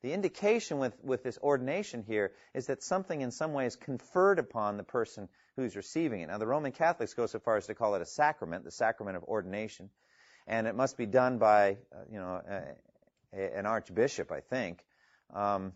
[0.03, 4.41] The indication with, with this ordination here is that something in some way is conferred
[4.41, 6.27] upon the person who's receiving it.
[6.27, 9.17] Now, the Roman Catholics go so far as to call it a sacrament, the sacrament
[9.17, 9.89] of ordination,
[10.47, 12.43] and it must be done by, uh, you know,
[13.35, 14.85] an archbishop, I think,
[15.35, 15.73] um,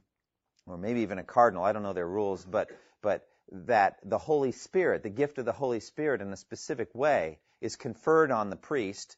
[0.67, 1.65] or maybe even a cardinal.
[1.65, 2.71] I don't know their rules, but
[3.03, 7.39] but that the Holy Spirit, the gift of the Holy Spirit, in a specific way,
[7.61, 9.17] is conferred on the priest.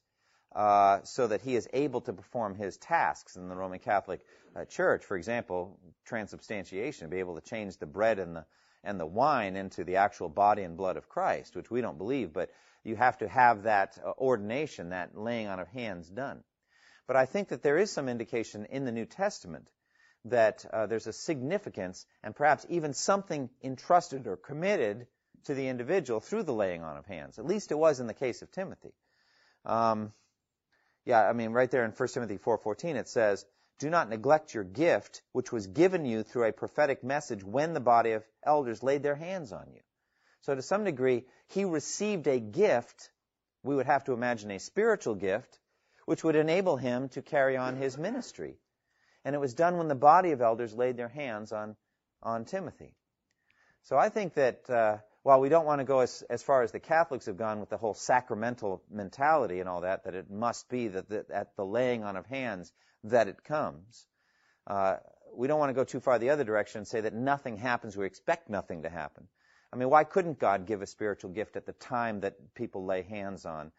[0.53, 4.21] Uh, so that he is able to perform his tasks in the Roman Catholic
[4.57, 5.05] uh, Church.
[5.05, 8.45] For example, transubstantiation, be able to change the bread and the
[8.83, 12.33] and the wine into the actual body and blood of Christ, which we don't believe,
[12.33, 12.51] but
[12.83, 16.43] you have to have that uh, ordination, that laying on of hands done.
[17.11, 19.69] But I think that there is some indication in the New Testament
[20.27, 25.09] that uh, there's a significance and perhaps even something entrusted or committed
[25.47, 27.41] to the individual through the laying on of hands.
[27.41, 28.93] At least it was in the case of Timothy.
[29.65, 30.13] Um,
[31.05, 33.45] yeah, I mean, right there in 1 Timothy 4.14 it says,
[33.81, 37.81] Do not neglect your gift, which was given you through a prophetic message when the
[37.81, 39.81] body of elders laid their hands on you.
[40.43, 43.11] So to some degree, he received a gift,
[43.65, 45.59] we would have to imagine a spiritual gift,
[46.11, 48.57] which would enable him to carry on his ministry.
[49.25, 51.77] And it was done when the body of elders laid their hands on,
[52.21, 52.97] on Timothy.
[53.85, 56.73] So I think that uh, while we don't want to go as, as far as
[56.73, 60.69] the Catholics have gone with the whole sacramental mentality and all that, that it must
[60.69, 62.73] be that, that at the laying on of hands
[63.05, 64.09] that it comes,
[64.67, 64.97] uh,
[65.33, 67.97] we don't want to go too far the other direction and say that nothing happens.
[67.97, 69.29] We expect nothing to happen.
[69.73, 73.03] I mean, why couldn't God give a spiritual gift at the time that people lay
[73.03, 73.71] hands on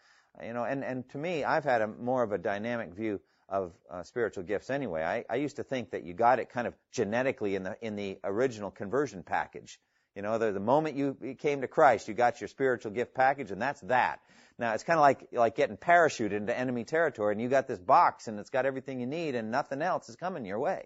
[0.44, 3.74] you know, and, and to me, I've had a more of a dynamic view of
[3.90, 5.04] uh, spiritual gifts anyway.
[5.04, 7.96] I, I used to think that you got it kind of genetically in the in
[7.96, 9.78] the original conversion package.
[10.16, 13.52] You know, the, the moment you came to Christ, you got your spiritual gift package,
[13.52, 14.20] and that's that.
[14.58, 17.80] Now it's kind of like like getting parachuted into enemy territory, and you got this
[17.80, 20.86] box, and it's got everything you need, and nothing else is coming your way.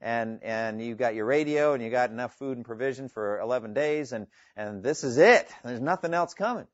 [0.00, 3.74] And and you got your radio, and you got enough food and provision for 11
[3.74, 5.48] days, and and this is it.
[5.64, 6.66] There's nothing else coming.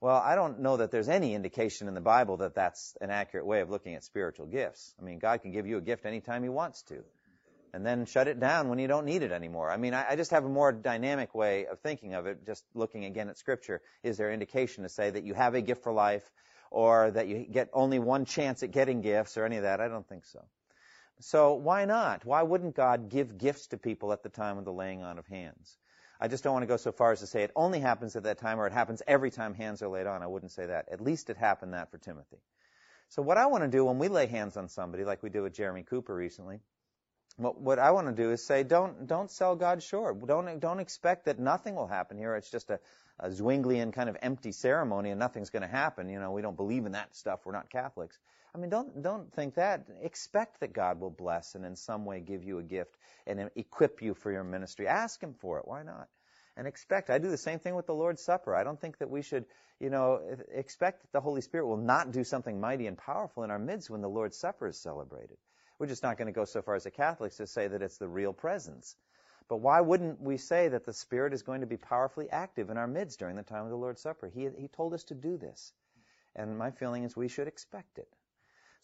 [0.00, 3.46] Well, I don't know that there's any indication in the Bible that that's an accurate
[3.46, 4.94] way of looking at spiritual gifts.
[5.00, 7.02] I mean, God can give you a gift anytime He wants to,
[7.72, 9.70] and then shut it down when you don't need it anymore.
[9.70, 12.62] I mean, I, I just have a more dynamic way of thinking of it, just
[12.74, 13.80] looking again at Scripture.
[14.02, 16.30] Is there indication to say that you have a gift for life,
[16.70, 19.80] or that you get only one chance at getting gifts, or any of that?
[19.80, 20.40] I don't think so.
[21.20, 22.26] So why not?
[22.26, 25.26] Why wouldn't God give gifts to people at the time of the laying on of
[25.26, 25.78] hands?
[26.20, 28.22] I just don't want to go so far as to say it only happens at
[28.24, 30.22] that time or it happens every time hands are laid on.
[30.22, 30.88] I wouldn't say that.
[30.90, 32.38] At least it happened that for Timothy.
[33.08, 35.40] So what I want to do when we lay hands on somebody, like we did
[35.40, 36.60] with Jeremy Cooper recently,
[37.36, 40.26] what, what I want to do is say, don't don't sell God short.
[40.26, 42.34] Don't don't expect that nothing will happen here.
[42.34, 42.80] It's just a,
[43.20, 46.08] a Zwinglian kind of empty ceremony and nothing's going to happen.
[46.08, 47.40] You know, we don't believe in that stuff.
[47.44, 48.18] We're not Catholics.
[48.56, 49.86] I mean, don't don't think that.
[50.00, 54.00] Expect that God will bless and in some way give you a gift and equip
[54.00, 54.88] you for your ministry.
[54.88, 55.68] Ask Him for it.
[55.68, 56.08] Why not?
[56.56, 57.10] And expect.
[57.10, 58.54] I do the same thing with the Lord's Supper.
[58.54, 59.44] I don't think that we should,
[59.78, 63.50] you know, expect that the Holy Spirit will not do something mighty and powerful in
[63.50, 65.36] our midst when the Lord's Supper is celebrated.
[65.78, 67.98] We're just not going to go so far as the Catholics to say that it's
[67.98, 68.96] the real presence.
[69.48, 72.78] But why wouldn't we say that the Spirit is going to be powerfully active in
[72.78, 74.28] our midst during the time of the Lord's Supper?
[74.28, 75.74] He, he told us to do this.
[76.34, 78.08] And my feeling is we should expect it.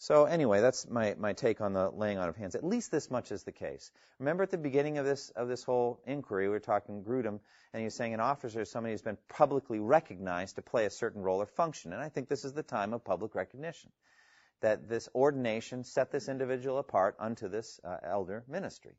[0.03, 2.55] So anyway, that's my, my take on the laying on of hands.
[2.55, 3.89] At least this much is the case.
[4.19, 7.39] Remember at the beginning of this of this whole inquiry, we were talking Grudem,
[7.71, 10.89] and he was saying an officer is somebody who's been publicly recognized to play a
[10.89, 11.93] certain role or function.
[11.93, 13.91] And I think this is the time of public recognition.
[14.59, 18.97] That this ordination set this individual apart unto this uh, elder ministry.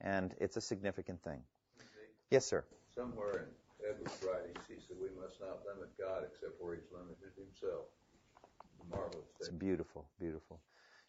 [0.00, 1.42] And it's a significant thing.
[2.30, 2.64] Yes, sir.
[2.94, 3.48] Somewhere
[3.80, 7.86] in Edwards' writings, he said we must not limit God except where he's limited himself
[8.90, 9.24] marvelous.
[9.40, 10.60] It's beautiful, beautiful.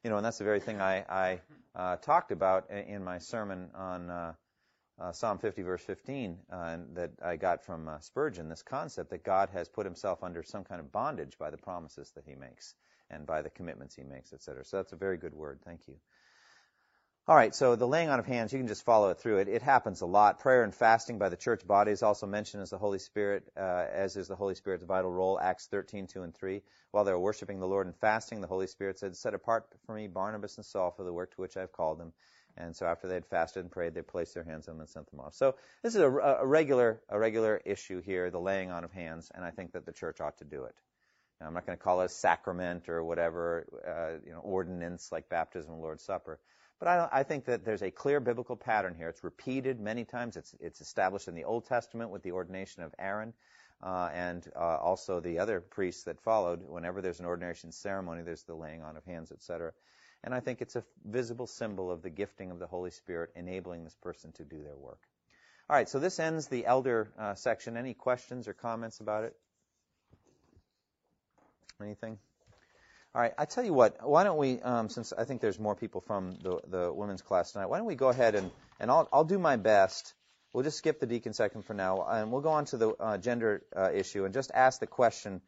[0.04, 1.42] You know, and that's the very thing I, I
[1.76, 4.34] uh, talked about in my sermon on uh,
[5.00, 8.48] uh, Psalm 50, verse 15, uh, that I got from uh, Spurgeon.
[8.48, 12.12] This concept that God has put Himself under some kind of bondage by the promises
[12.16, 12.76] that He makes
[13.10, 14.64] and by the commitments He makes, etc.
[14.64, 15.60] So that's a very good word.
[15.66, 15.96] Thank you.
[17.28, 19.40] All right, so the laying on of hands, you can just follow it through.
[19.40, 20.38] It, it happens a lot.
[20.38, 23.88] Prayer and fasting by the church body is also mentioned as the Holy Spirit, uh,
[23.92, 25.40] as is the Holy Spirit's vital role.
[25.40, 26.62] Acts 13, 2 and 3.
[26.92, 29.96] While they were worshiping the Lord and fasting, the Holy Spirit said, Set apart for
[29.96, 32.14] me Barnabas and Saul for the work to which I have called them.
[32.58, 34.90] And so after they had fasted and prayed, they placed their hands on them and
[34.90, 35.34] sent them off.
[35.34, 39.32] So this is a, a regular, a regular issue here, the laying on of hands,
[39.34, 40.76] and I think that the church ought to do it.
[41.42, 45.28] I'm not going to call it a sacrament or whatever, uh, you know, ordinance like
[45.28, 46.40] baptism and Lord's Supper.
[46.80, 49.08] But I, I, think that there's a clear biblical pattern here.
[49.08, 50.36] It's repeated many times.
[50.36, 53.34] It's, it's established in the Old Testament with the ordination of Aaron
[53.82, 56.62] uh, and uh, also the other priests that followed.
[56.68, 59.72] Whenever there's an ordination ceremony, there's the laying on of hands, etc.
[60.24, 63.84] And I think it's a visible symbol of the gifting of the Holy Spirit enabling
[63.84, 65.00] this person to do their work.
[65.70, 67.78] All right, so this ends the elder uh, section.
[67.78, 69.36] Any questions or comments about it?
[71.82, 72.18] Anything?
[73.16, 74.06] All right, I tell you what.
[74.06, 77.54] Why don't we, um, since I think there's more people from the the women's class
[77.54, 80.14] tonight, why don't we go ahead and and I'll I'll do my best.
[80.52, 83.18] We'll just skip the deacon section for now, and we'll go on to the uh,
[83.18, 85.40] gender uh, issue and just ask the question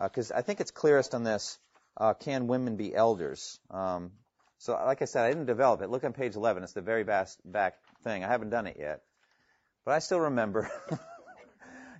[0.00, 1.58] because uh, I think it's clearest on this.
[1.96, 3.58] Uh, can women be elders?
[3.68, 4.12] Um,
[4.58, 5.90] so, like I said, I didn't develop it.
[5.90, 6.62] Look on page 11.
[6.62, 8.22] It's the very vast back thing.
[8.22, 9.02] I haven't done it yet,
[9.84, 10.70] but I still remember.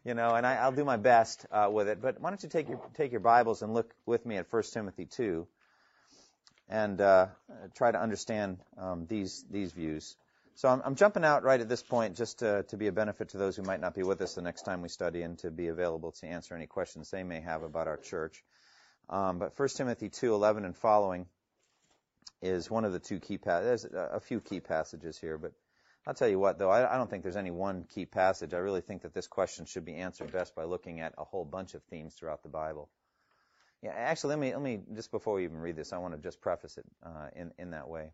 [0.05, 2.01] you know, and I, will do my best uh, with it.
[2.01, 4.63] But why don't you take your take your Bibles and look with me at 1
[4.73, 5.47] Timothy 2,
[6.69, 7.27] and uh,
[7.75, 10.17] try to understand um, these these views.
[10.55, 13.29] So I'm, I'm, jumping out right at this point just to, to, be a benefit
[13.29, 15.53] to those who might not be with us the next time we study, and to
[15.53, 18.43] be available to answer any questions they may have about our church.
[19.09, 21.27] Um, but 1 Timothy 2:11 and following
[22.43, 23.39] is one of the two key.
[23.39, 25.53] Pa- there's a few key passages here, but
[26.09, 28.55] I'll tell you what, though, I, I, don't think there's any one key passage.
[28.55, 31.45] I really think that this question should be answered best by looking at a whole
[31.45, 32.89] bunch of themes throughout the Bible.
[33.83, 36.21] Yeah, actually, let me let me just before we even read this, I want to
[36.21, 38.13] just preface it uh, in in that way.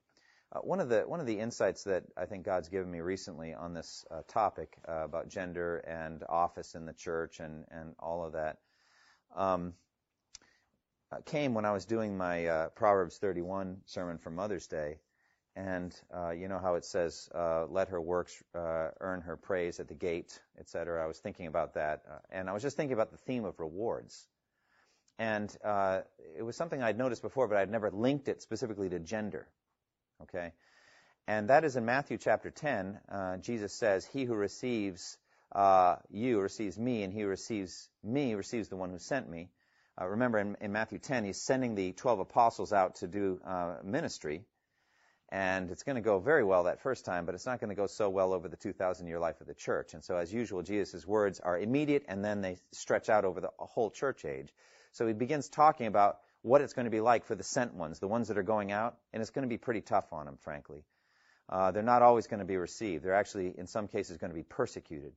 [0.52, 3.54] Uh, one of the one of the insights that I think God's given me recently
[3.54, 8.24] on this uh, topic uh, about gender and office in the church and and all
[8.24, 8.58] of that
[9.36, 9.72] um,
[11.12, 14.98] uh, came when I was doing my uh, Proverbs 31 sermon for Mother's Day
[15.56, 19.78] and uh, you know how it says, uh, "Let her works uh, earn her praise
[19.78, 21.02] at the gate," etc.
[21.02, 23.58] I was thinking about that, uh, and I was just thinking about the theme of
[23.60, 24.26] rewards.
[25.16, 26.00] And uh,
[26.36, 29.46] it was something I'd noticed before, but I'd never linked it specifically to gender.
[30.22, 30.52] Okay,
[31.28, 32.98] and that is in Matthew chapter 10.
[33.08, 35.16] Uh, Jesus says, "He who receives
[36.10, 39.50] you receives me, and he who receives me receives the one who sent me."
[40.00, 43.38] remember, in, in, Matthew 10, he's sending the 12 apostles out to do
[43.84, 44.44] ministry
[45.34, 47.74] and it's going to go very well that first time, but it's not going to
[47.74, 49.92] go so well over the 2,000 year life of the church.
[49.92, 53.50] And so, as usual, Jesus' words are immediate and then they stretch out over the
[53.58, 54.54] whole church age.
[54.92, 57.98] So he begins talking about what it's going to be like for the sent ones,
[57.98, 60.38] the ones that are going out, and it's going to be pretty tough on them,
[60.40, 60.84] frankly.
[61.48, 63.04] Uh, they're not always going to be received.
[63.04, 65.14] They're actually, in some cases, going to be persecuted.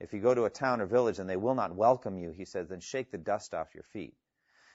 [0.00, 2.44] If you go to a town or village and they will not welcome you, he
[2.44, 4.14] says, then shake the dust off your feet.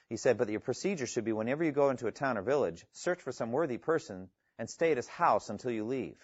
[0.07, 2.85] He said, but your procedure should be whenever you go into a town or village,
[2.93, 6.17] search for some worthy person and stay at his house until you leave.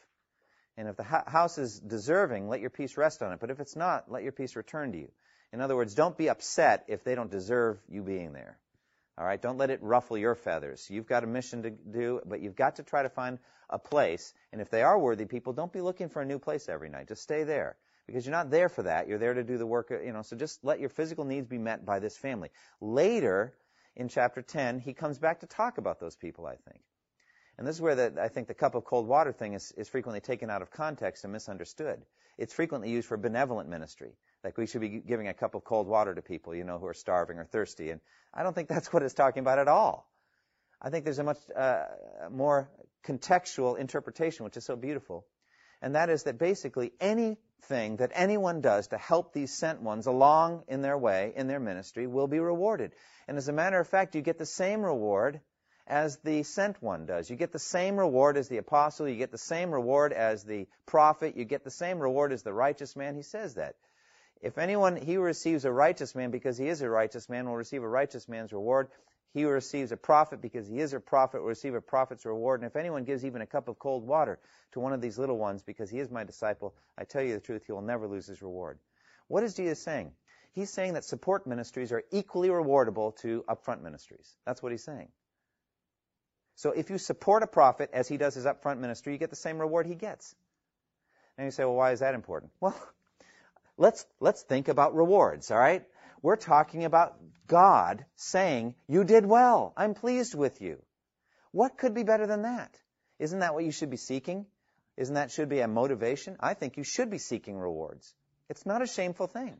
[0.78, 3.40] And if the house is deserving, let your peace rest on it.
[3.40, 5.12] But if it's not, let your peace return to you.
[5.54, 8.58] In other words, don't be upset if they don't deserve you being there.
[9.18, 10.88] All right, don't let it ruffle your feathers.
[10.90, 13.38] You've got a mission to do, but you've got to try to find
[13.70, 14.34] a place.
[14.52, 17.10] And if they are worthy people, don't be looking for a new place every night.
[17.10, 17.76] Just stay there
[18.08, 19.08] because you're not there for that.
[19.08, 20.22] You're there to do the work, uh, you know.
[20.22, 22.50] So just let your physical needs be met by this family.
[22.80, 23.54] Later
[23.96, 26.82] in chapter 10, he comes back to talk about those people, I think.
[27.58, 29.90] And this is where the, I think the cup of cold water thing is, is
[29.90, 32.02] frequently taken out of context and misunderstood.
[32.38, 34.14] It's frequently used for benevolent ministry.
[34.44, 36.88] Like we should be giving a cup of cold water to people, you know, who
[36.88, 37.92] are starving or thirsty.
[37.92, 38.02] And
[38.34, 40.10] I don't think that's what it's talking about at all.
[40.82, 41.84] I think there's a much uh,
[42.32, 42.72] more
[43.06, 45.26] contextual interpretation, which is so beautiful.
[45.82, 50.64] And that is that basically anything that anyone does to help these sent ones along
[50.68, 52.94] in their way, in their ministry, will be rewarded.
[53.28, 55.42] And as a matter of fact, you get the same reward
[55.92, 57.30] as the sent one does.
[57.30, 60.66] You get the same reward as the apostle, you get the same reward as the
[60.86, 63.14] prophet, you get the same reward as the righteous man.
[63.14, 63.76] He says that.
[64.42, 67.84] If anyone, he receives a righteous man because he is a righteous man will receive
[67.84, 68.88] a righteous man's reward.
[69.34, 72.62] He who receives a prophet because he is a prophet will receive a prophet's reward.
[72.62, 74.40] And if anyone gives even a cup of cold water
[74.72, 77.42] to one of these little ones because he is my disciple, I tell you the
[77.42, 78.80] truth, he will never lose his reward.
[79.28, 80.14] What is Jesus saying?
[80.54, 84.38] He's saying that support ministries are equally rewardable to upfront ministries.
[84.46, 85.10] That's what he's saying.
[86.62, 89.36] So if you support a prophet as he does his upfront ministry, you get the
[89.36, 90.36] same reward he gets.
[91.36, 92.52] And you say, well, why is that important?
[92.60, 92.80] Well,
[93.78, 95.84] let's, let's think about rewards, all right?
[96.22, 99.74] We're talking about God saying, you did well.
[99.76, 100.80] I'm pleased with you.
[101.50, 102.80] What could be better than that?
[103.18, 104.46] Isn't that what you should be seeking?
[104.98, 106.38] Isn't that should be a motivation?
[106.40, 108.14] I think you should be seeking rewards.
[108.50, 109.60] It's not a shameful thing.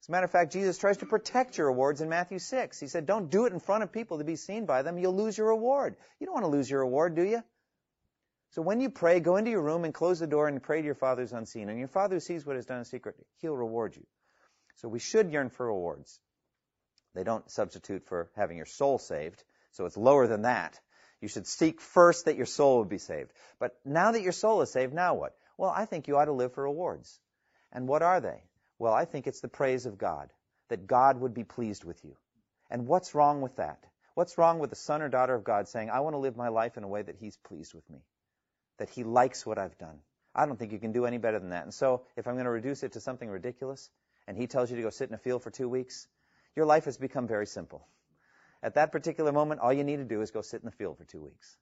[0.00, 2.80] As a matter of fact, Jesus tries to protect your rewards in Matthew 6.
[2.80, 4.98] He said, don't do it in front of people to be seen by them.
[4.98, 5.96] You'll lose your reward.
[6.18, 7.42] You don't want to lose your reward, do you?
[8.52, 10.86] So when you pray, go into your room and close the door and pray to
[10.86, 11.68] your Father who's unseen.
[11.68, 14.06] And your Father who sees what is done in secret, He'll reward you.
[14.76, 16.18] So we should yearn for rewards.
[17.14, 19.42] They don't substitute for having your soul saved,
[19.72, 20.80] so it's lower than that.
[21.20, 23.32] You should seek first that your soul would be saved.
[23.58, 25.36] But now that your soul is saved, now what?
[25.58, 27.20] Well, I think you ought to live for rewards.
[27.72, 28.42] And what are they?
[28.80, 30.30] Well, I think it's the praise of God,
[30.70, 32.16] that God would be pleased with you.
[32.70, 33.84] And what's wrong with that?
[34.14, 36.48] What's wrong with a son or daughter of God saying, I want to live my
[36.48, 37.98] life in a way that He's pleased with me,
[38.78, 39.98] that He likes what I've done?
[40.34, 41.64] I don't think you can do any better than that.
[41.64, 43.90] And so, if I'm going to reduce it to something ridiculous,
[44.26, 46.08] and He tells you to go sit in a field for two weeks,
[46.56, 47.86] your life has become very simple.
[48.62, 50.96] At that particular moment, all you need to do is go sit in the field
[50.96, 51.58] for two weeks.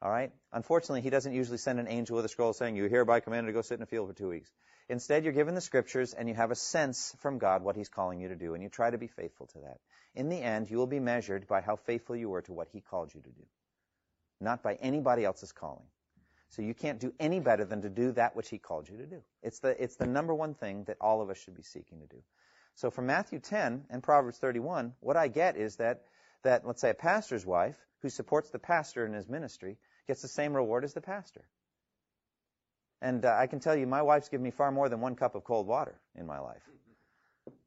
[0.00, 0.30] All right?
[0.52, 3.52] Unfortunately, he doesn't usually send an angel with a scroll saying, You're hereby commanded to
[3.52, 4.50] go sit in a field for two weeks.
[4.88, 8.20] Instead, you're given the scriptures and you have a sense from God what he's calling
[8.20, 9.78] you to do, and you try to be faithful to that.
[10.14, 12.80] In the end, you will be measured by how faithful you were to what he
[12.80, 13.44] called you to do,
[14.40, 15.86] not by anybody else's calling.
[16.50, 19.06] So you can't do any better than to do that which he called you to
[19.06, 19.22] do.
[19.42, 22.06] It's the, it's the number one thing that all of us should be seeking to
[22.06, 22.22] do.
[22.76, 26.04] So from Matthew 10 and Proverbs 31, what I get is that,
[26.44, 29.76] that let's say a pastor's wife who supports the pastor in his ministry
[30.08, 31.44] gets the same reward as the pastor.
[33.00, 35.36] And uh, I can tell you, my wife's given me far more than one cup
[35.36, 36.62] of cold water in my life.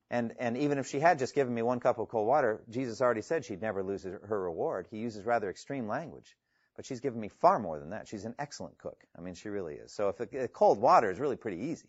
[0.09, 2.99] And, and even if she had just given me one cup of cold water, Jesus
[2.99, 4.87] already said she'd never lose her reward.
[4.91, 6.35] He uses rather extreme language.
[6.75, 8.09] But she's given me far more than that.
[8.09, 8.97] She's an excellent cook.
[9.17, 9.93] I mean, she really is.
[9.93, 11.87] So if the, cold water is really pretty easy.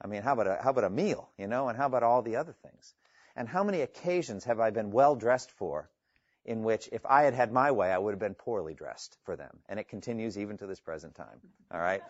[0.00, 2.22] I mean, how about a, how about a meal, you know, and how about all
[2.22, 2.94] the other things?
[3.34, 5.90] And how many occasions have I been well dressed for
[6.46, 9.36] in which if I had had my way, I would have been poorly dressed for
[9.36, 9.58] them?
[9.68, 11.40] And it continues even to this present time.
[11.70, 12.02] All right?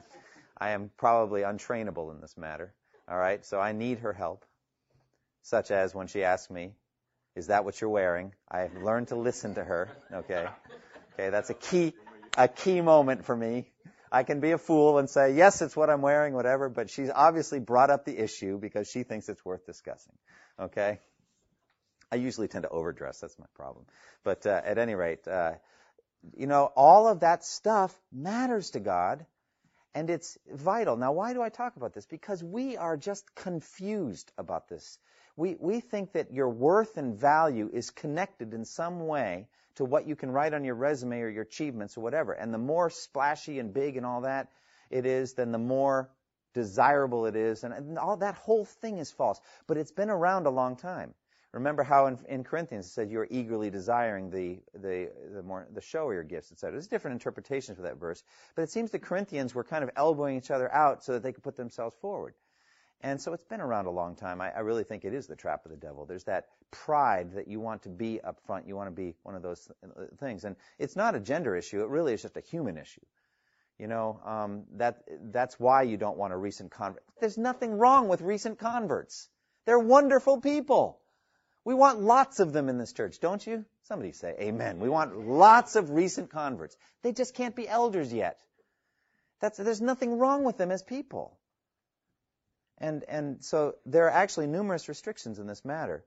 [0.59, 2.73] I am probably untrainable in this matter.
[3.09, 3.45] All right?
[3.45, 4.45] So I need her help,
[5.43, 6.73] such as when she asks me,
[7.35, 8.33] is that what you're wearing?
[8.51, 9.89] I have learned to listen to her.
[10.13, 10.47] Okay.
[11.15, 11.95] Okay, that's a key,
[12.37, 13.67] a key moment for me.
[14.13, 17.11] I can be a fool and say, yes, it's what I'm wearing, whatever, but she's
[17.15, 20.15] obviously brought up the issue because she thinks it's worth discussing.
[20.61, 21.01] Okay?
[22.11, 23.21] I usually tend to overdress.
[23.21, 23.87] That's my problem.
[24.25, 25.55] But uh, at any rate, uh,
[26.37, 29.27] you know, all of that stuff matters to God
[29.95, 30.97] and it's vital.
[30.97, 32.05] Now, why do I talk about this?
[32.05, 34.99] Because we are just confused about this.
[35.37, 40.07] We, we think that your worth and value is connected in some way to what
[40.07, 42.33] you can write on your resume or your achievements or whatever.
[42.33, 44.49] And the more splashy and big and all that
[44.91, 46.11] it is, then the more
[46.55, 47.65] desirable it is.
[47.65, 49.41] And, and all that whole thing is false.
[49.67, 51.15] But it's been around a long time.
[51.57, 55.67] Remember how in, in Corinthians it said you are eagerly desiring the the the more
[55.73, 56.73] the showier gifts, etc.
[56.73, 58.23] There's different interpretations for that verse,
[58.55, 61.33] but it seems the Corinthians were kind of elbowing each other out so that they
[61.33, 62.35] could put themselves forward.
[63.01, 64.43] And so it's been around a long time.
[64.43, 66.05] I, I, really think it is the trap of the devil.
[66.05, 68.67] There's that pride that you want to be up front.
[68.67, 69.71] You want to be one of those
[70.19, 70.45] things.
[70.45, 71.83] And it's not a gender issue.
[71.83, 73.05] It really is just a human issue.
[73.79, 77.03] You know, um, that, that's why you don't want a recent convert.
[77.21, 79.29] There's nothing wrong with recent converts.
[79.67, 81.01] They're wonderful people.
[81.67, 83.65] We want lots of them in this church, don't you?
[83.89, 84.79] Somebody say amen.
[84.79, 86.77] We want lots of recent converts.
[87.03, 88.39] They just can't be elders yet.
[89.41, 91.37] That's, there's nothing wrong with them as people.
[92.79, 96.05] And, and so there are actually numerous restrictions in this matter.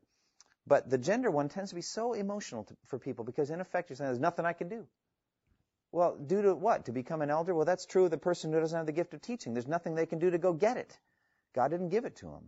[0.66, 3.90] But the gender one tends to be so emotional to, for people because, in effect,
[3.90, 4.88] you're saying there's nothing I can do.
[5.92, 6.86] Well, due to what?
[6.86, 7.54] To become an elder?
[7.54, 9.54] Well, that's true of the person who doesn't have the gift of teaching.
[9.54, 10.98] There's nothing they can do to go get it.
[11.54, 12.48] God didn't give it to them.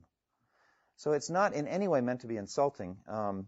[1.01, 2.95] So it's not in any way meant to be insulting.
[3.07, 3.47] Um,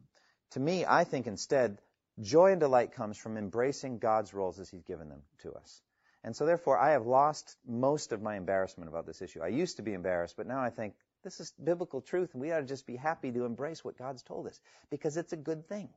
[0.54, 1.78] to me, I think instead,
[2.20, 5.82] joy and delight comes from embracing God's roles as He's given them to us.
[6.24, 9.39] And so therefore, I have lost most of my embarrassment about this issue.
[9.39, 12.51] I used to be embarrassed, but now I think this is biblical truth, and we
[12.51, 15.70] ought to just be happy to embrace what God's told us because it's a good
[15.70, 15.89] thing.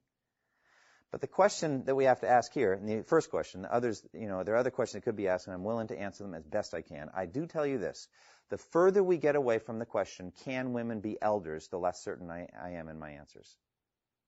[1.12, 4.04] But the question that we have to ask here, and the first question, the others,
[4.12, 6.24] you know, there are other questions that could be asked, and I'm willing to answer
[6.24, 7.10] them as best I can.
[7.14, 8.08] I do tell you this:
[8.50, 12.30] the further we get away from the question, "Can women be elders?" the less certain
[12.30, 13.56] I, I am in my answers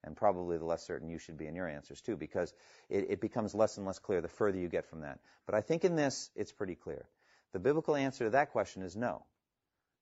[0.05, 2.53] and probably the less certain you should be in your answers too, because
[2.89, 5.19] it, it, becomes less and less clear the further you get from that.
[5.47, 7.07] But I think in this, it's pretty clear.
[7.53, 9.25] The biblical answer to that question is no.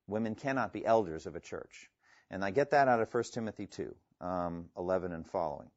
[0.07, 1.91] Women cannot be elders of a church.
[2.31, 5.71] And I get that out of 1 Timothy 2, um, 11 and following.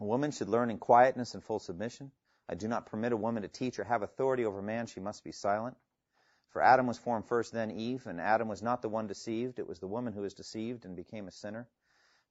[0.00, 2.10] A woman should learn in quietness and full submission.
[2.48, 4.86] I do not permit a woman to teach or have authority over man.
[4.86, 5.76] She must be silent.
[6.50, 9.58] For Adam was formed first, then Eve, and Adam was not the one deceived.
[9.58, 11.68] It was the woman who was deceived and became a sinner.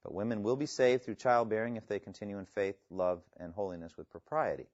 [0.03, 3.97] But women will be saved through childbearing if they continue in faith, love, and holiness
[3.97, 4.67] with propriety.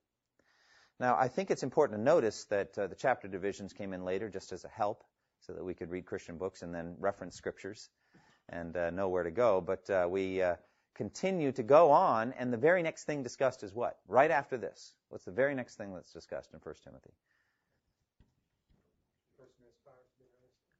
[1.00, 4.28] Now, I think it's important to notice that uh, the chapter divisions came in later
[4.28, 5.02] just as a help
[5.40, 7.88] so that we could read Christian books and then reference scriptures
[8.48, 9.60] and uh, know where to go.
[9.60, 10.56] But uh, we uh,
[10.94, 13.98] continue to go on, and the very next thing discussed is what?
[14.08, 14.94] Right after this.
[15.08, 17.10] What's the very next thing that's discussed in 1 Timothy?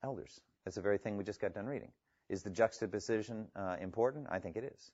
[0.04, 0.40] Elders.
[0.64, 1.92] That's the very thing we just got done reading.
[2.28, 4.26] Is the juxtaposition uh, important?
[4.30, 4.90] I think it is.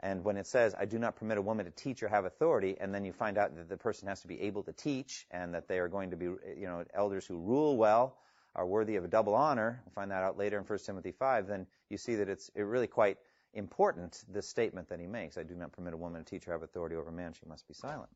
[0.00, 2.76] And when it says, I do not permit a woman to teach or have authority,
[2.80, 5.52] and then you find out that the person has to be able to teach and
[5.54, 8.16] that they are going to be, you know, elders who rule well,
[8.54, 11.46] are worthy of a double honor, we'll find that out later in 1 Timothy 5,
[11.46, 13.18] then you see that it's it really quite
[13.58, 15.36] important, this statement that he makes.
[15.36, 17.46] I do not permit a woman to teach or have authority over a man, she
[17.46, 18.10] must be silent.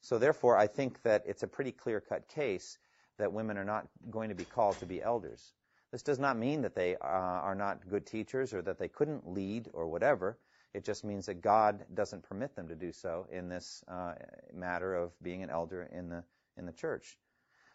[0.00, 2.78] So therefore, I think that it's a pretty clear-cut case
[3.18, 5.52] that women are not going to be called to be elders.
[5.92, 9.28] This does not mean that they uh, are not good teachers or that they couldn't
[9.28, 10.38] lead or whatever.
[10.72, 14.14] It just means that God doesn't permit them to do so in this uh,
[14.54, 16.22] matter of being an elder in the
[16.56, 17.18] in the church.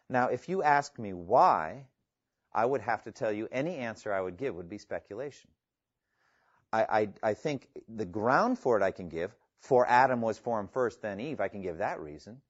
[0.09, 1.87] Now, if you ask me why,
[2.53, 5.49] I would have to tell you any answer I would give would be speculation.
[6.75, 10.71] I, I, I think the ground for it I can give, for Adam was formed
[10.71, 12.41] first, then Eve, I can give that reason.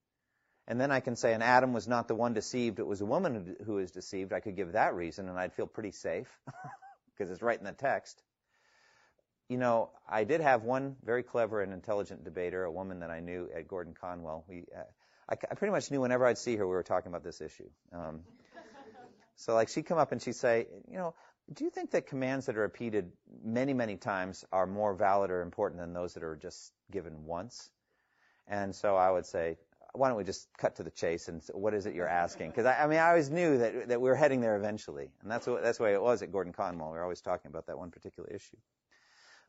[0.68, 3.06] And then I can say, and Adam was not the one deceived, it was a
[3.06, 4.34] woman who was deceived.
[4.34, 6.28] I could give that reason, and I'd feel pretty safe
[7.14, 8.20] because it's right in the text.
[9.48, 13.20] You know, I did have one very clever and intelligent debater, a woman that I
[13.20, 14.44] knew at Gordon Conwell.
[14.50, 14.82] We, uh,
[15.30, 17.70] I, I, pretty much knew whenever I'd see her, we were talking about this issue.
[17.94, 18.22] Um,
[19.36, 21.14] so, like, she'd come up and she'd say, you know,
[21.54, 23.12] do you think that commands that are repeated
[23.44, 27.70] many, many times are more valid or important than those that are just given once?
[28.48, 29.58] And so I would say,
[29.94, 32.50] why don't we just cut to the chase and what is it you're asking?
[32.50, 35.32] Because I, I, mean, I always knew that that we were heading there eventually, and
[35.32, 36.92] that's what, that's the way it was at Gordon Conwell.
[36.92, 38.58] We were always talking about that one particular issue.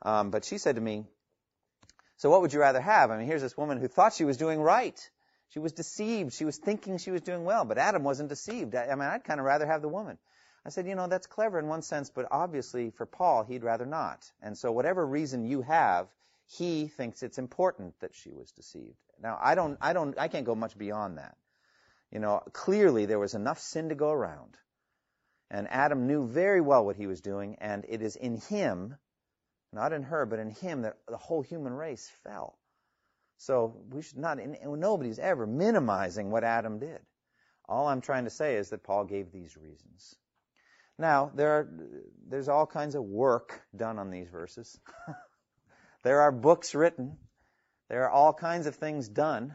[0.02, 1.04] Um, but she said to me,
[2.18, 4.36] "So what would you rather have?" I mean, here's this woman who thought she was
[4.36, 4.98] doing right.
[5.50, 6.32] She was deceived.
[6.32, 8.74] She was thinking she was doing well, but Adam wasn't deceived.
[8.74, 10.18] I, I mean, I'd kind of rather have the woman.
[10.66, 13.86] I said, you know, that's clever in one sense, but obviously for Paul, he'd rather
[13.86, 14.28] not.
[14.42, 16.08] And so whatever reason you have,
[16.48, 18.98] he thinks it's important that she was deceived.
[19.22, 21.36] Now, I don't, I don't, I can't go much beyond that.
[22.10, 24.56] You know, clearly there was enough sin to go around.
[25.52, 28.96] And Adam knew very well what he was doing, and it is in him,
[29.72, 32.58] not in her, but in him that the whole human race fell.
[33.38, 37.02] So we should not, nobody's ever minimizing what Adam did.
[37.68, 40.16] All I'm trying to say is that Paul gave these reasons.
[40.98, 41.68] Now, there are,
[42.28, 44.78] there's all kinds of work done on these verses.
[46.02, 47.18] there are books written.
[47.88, 49.54] There are all kinds of things done.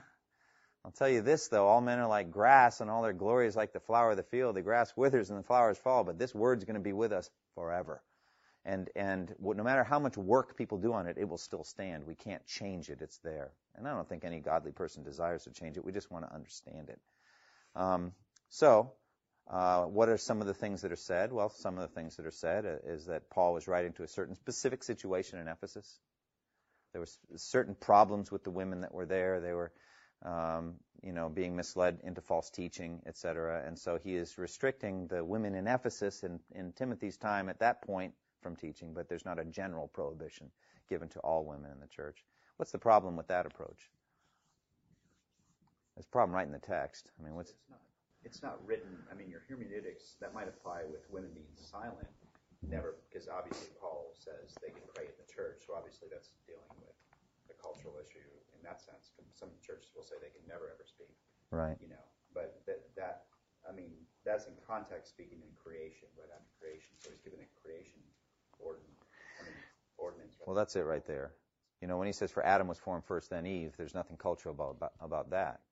[0.83, 3.55] I'll tell you this though, all men are like grass and all their glory is
[3.55, 4.55] like the flower of the field.
[4.55, 7.29] The grass withers and the flowers fall, but this word's going to be with us
[7.55, 8.01] forever.
[8.63, 12.05] And, and no matter how much work people do on it, it will still stand.
[12.05, 13.01] We can't change it.
[13.01, 13.51] It's there.
[13.75, 15.85] And I don't think any godly person desires to change it.
[15.85, 16.99] We just want to understand it.
[17.75, 18.11] Um,
[18.49, 18.93] so,
[19.49, 21.31] uh, what are some of the things that are said?
[21.31, 24.07] Well, some of the things that are said is that Paul was writing to a
[24.07, 25.99] certain specific situation in Ephesus.
[26.93, 29.39] There were certain problems with the women that were there.
[29.39, 29.71] They were,
[30.23, 33.63] um, you know, being misled into false teaching, etc.
[33.65, 37.81] And so he is restricting the women in Ephesus in, in Timothy's time at that
[37.81, 40.49] point from teaching, but there's not a general prohibition
[40.89, 42.23] given to all women in the church.
[42.57, 43.89] What's the problem with that approach?
[45.95, 47.09] There's a problem right in the text.
[47.19, 47.53] I mean, what's
[48.23, 49.01] it's not written.
[49.09, 52.09] I mean, your hermeneutics that might apply with women being silent.
[52.61, 56.69] Never, because obviously Paul says they can pray in the church, so obviously that's dealing
[56.77, 56.93] with
[57.49, 58.21] a cultural issue
[58.53, 59.09] in that sense.
[59.33, 61.09] Some churches will say they can never ever speak.
[61.49, 61.73] Right.
[61.81, 62.05] You know,
[62.37, 63.25] but that that
[63.65, 63.89] I mean
[64.21, 66.93] that's in context speaking in creation, right after creation.
[67.01, 67.97] So he's given a creation
[68.61, 69.09] ordinance.
[69.41, 69.57] I mean,
[69.97, 70.37] ordinance.
[70.37, 70.45] Right?
[70.45, 71.33] Well, that's it right there.
[71.81, 74.53] You know, when he says for Adam was formed first, then Eve, there's nothing cultural
[74.53, 75.65] about about, about that.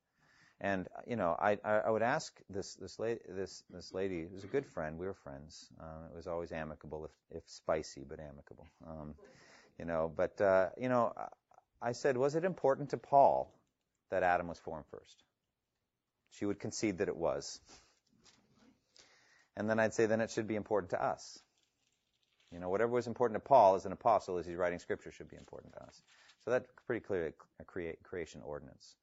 [0.61, 4.47] And you know, I I would ask this this lady this this lady who's a
[4.47, 4.97] good friend.
[4.97, 5.69] We were friends.
[5.79, 8.67] Um, it was always amicable, if if spicy, but amicable.
[8.85, 9.15] Um,
[9.77, 11.13] you know, but uh, you know,
[11.81, 13.53] I said, was it important to Paul
[14.11, 15.23] that Adam was formed first?
[16.31, 17.59] She would concede that it was.
[19.55, 21.39] And then I'd say, then it should be important to us.
[22.51, 25.29] You know, whatever was important to Paul as an apostle, as he's writing scripture, should
[25.29, 26.01] be important to us.
[26.43, 28.95] So that's pretty clearly a creation ordinance.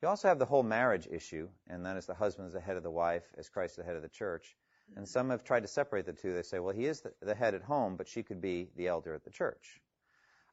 [0.00, 2.76] You also have the whole marriage issue, and that is the husband is the head
[2.76, 4.56] of the wife, as Christ is the head of the church.
[4.96, 6.34] And some have tried to separate the two.
[6.34, 9.12] They say, well, he is the head at home, but she could be the elder
[9.12, 9.80] at the church.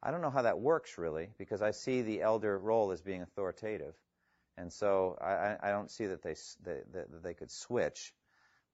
[0.02, 3.22] I don't know how that works really, because I see the elder role as being
[3.22, 3.94] authoritative,
[4.58, 6.34] and so I, I don't see that they
[6.64, 8.12] that, that they could switch.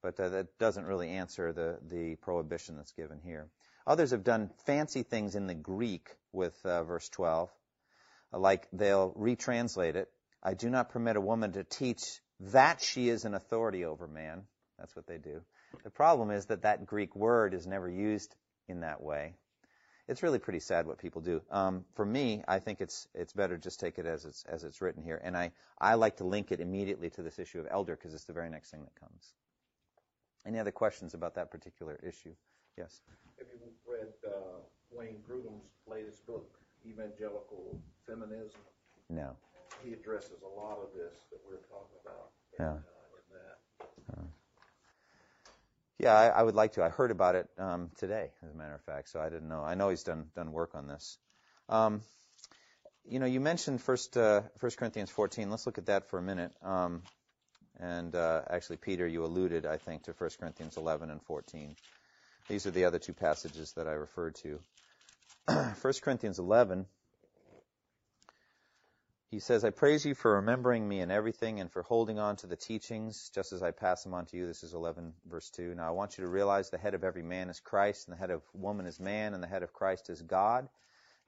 [0.02, 3.48] But uh, that doesn't really answer the the prohibition that's given here.
[3.86, 7.50] Others have done fancy things in the Greek with uh, verse 12,
[8.32, 10.10] like they'll retranslate it
[10.42, 14.42] I do not permit a woman to teach that she is an authority over man.
[14.78, 15.42] That's what they do.
[15.84, 18.34] The problem is that that Greek word is never used
[18.68, 19.34] in that way.
[20.08, 21.40] It's really pretty sad what people do.
[21.50, 24.82] Um, for me, I think it's it's better just take it as it's as it's
[24.82, 27.94] written here, and I I like to link it immediately to this issue of elder
[27.94, 29.32] because it's the very next thing that comes.
[30.44, 32.34] Any other questions about that particular issue?
[32.76, 33.00] Yes.
[33.38, 34.58] Have you read uh,
[34.90, 36.58] Wayne Grudem's latest book?
[36.86, 38.60] evangelical feminism.
[39.08, 39.36] No.
[39.84, 42.30] He addresses a lot of this that we're talking about.
[42.58, 42.72] Yeah.
[42.72, 42.78] uh,
[43.16, 44.24] in that.
[45.98, 46.82] Yeah, I, I would like to.
[46.82, 49.62] I heard about it um, today, as a matter of fact, so I didn't know.
[49.62, 51.18] I know he's done done work on this.
[51.68, 52.02] Um,
[53.04, 55.50] you know, you mentioned first uh, First Corinthians 14.
[55.50, 56.52] Let's look at that for a minute.
[56.62, 57.02] Um,
[57.80, 61.74] and uh, actually, Peter, you alluded, I think, to 1 Corinthians 11 and 14.
[62.48, 64.60] These are the other two passages that I referred to.
[65.48, 66.86] 1 Corinthians 11,
[69.32, 72.46] he says, I praise you for remembering me in everything and for holding on to
[72.46, 74.46] the teachings just as I pass them on to you.
[74.46, 75.74] This is 11, verse 2.
[75.74, 78.20] Now I want you to realize the head of every man is Christ, and the
[78.20, 80.68] head of woman is man, and the head of Christ is God.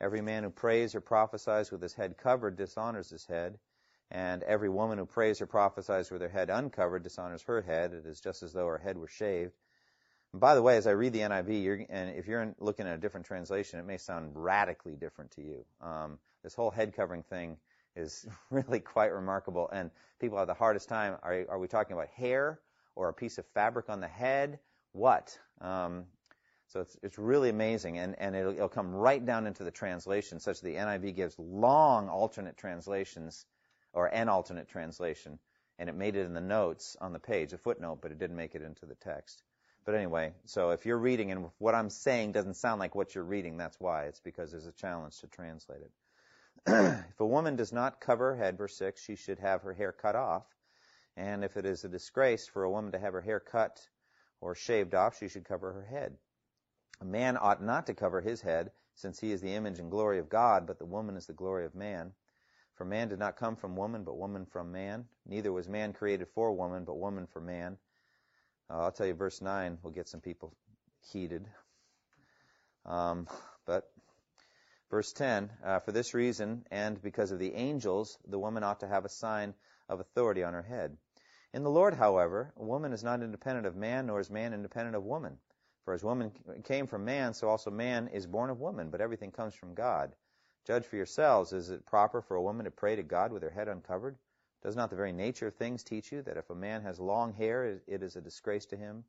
[0.03, 3.59] Every man who prays or prophesies with his head covered dishonors his head,
[4.11, 7.95] and every woman who prays or prophesies with her head uncovered dishonors her head.
[7.95, 9.55] It is just as though her head were shaved.
[10.33, 13.01] And by the way, as I read the NIV, and if you're looking at a
[13.01, 15.65] different translation, it may sound radically different to you.
[15.81, 17.57] Um, this whole head covering thing
[17.97, 19.91] is really quite remarkable, and
[20.21, 21.17] people have the hardest time.
[21.23, 22.61] Are, are we talking about hair
[22.95, 24.59] or a piece of fabric on the head?
[24.93, 25.39] What?
[25.61, 26.05] Um,
[26.69, 30.41] so it's, it's really amazing, and, and it'll, it'll come right down into the translation,
[30.41, 33.45] such that the NIV gives long alternate translations,
[33.93, 35.39] or an alternate translation,
[35.79, 38.37] and it made it in the notes on the page, a footnote, but it didn't
[38.37, 39.43] make it into the text.
[39.85, 43.25] But anyway, so if you're reading and what I'm saying doesn't sound like what you're
[43.25, 44.05] reading, that's why.
[44.05, 45.91] It's because there's a challenge to translate it.
[46.67, 49.93] if a woman does not cover her head, verse 6, she should have her hair
[49.93, 50.45] cut off.
[51.17, 53.89] And if it is a disgrace for a woman to have her hair cut
[54.41, 56.17] or shaved off, she should cover her head.
[57.01, 60.19] A man ought not to cover his head, since he is the image and glory
[60.19, 62.13] of God, but the woman is the glory of man.
[62.75, 65.07] For man did not come from woman, but woman from man.
[65.27, 67.79] Neither was man created for woman, but woman for man.
[68.69, 70.55] Uh, I'll tell you, verse 9 will get some people
[71.01, 71.47] heated.
[72.85, 73.29] Um,
[73.67, 73.91] but
[74.95, 78.87] verse 10 uh, For this reason, and because of the angels, the woman ought to
[78.87, 79.53] have a sign
[79.89, 80.97] of authority on her head.
[81.53, 84.95] In the Lord, however, a woman is not independent of man, nor is man independent
[84.95, 85.39] of woman.
[85.85, 86.31] For as woman
[86.63, 90.15] came from man, so also man is born of woman, but everything comes from God.
[90.65, 93.51] Judge for yourselves, is it proper for a woman to pray to God with her
[93.51, 94.17] head uncovered?
[94.63, 97.33] Does not the very nature of things teach you that if a man has long
[97.33, 99.03] hair, it is a disgrace to him,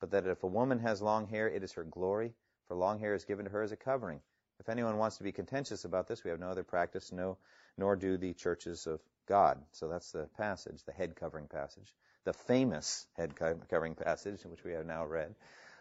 [0.00, 2.32] but that if a woman has long hair, it is her glory,
[2.68, 4.22] for long hair is given to her as a covering?
[4.60, 7.36] If anyone wants to be contentious about this, we have no other practice, no,
[7.76, 9.58] nor do the churches of God.
[9.72, 11.94] So that's the passage, the head covering passage,
[12.24, 15.34] the famous head covering passage, which we have now read.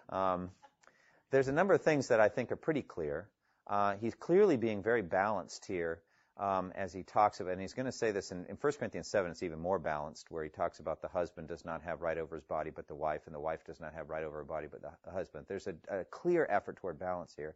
[0.10, 0.52] Um,
[1.32, 3.28] there's a number of things that I think are pretty clear.
[3.68, 6.02] Uh, he's clearly being very balanced here
[6.38, 9.08] um, as he talks about, and he's going to say this in, in 1 Corinthians
[9.08, 12.18] 7, it's even more balanced, where he talks about the husband does not have right
[12.18, 14.44] over his body but the wife, and the wife does not have right over her
[14.44, 15.46] body but the husband.
[15.48, 17.56] There's a, a clear effort toward balance here.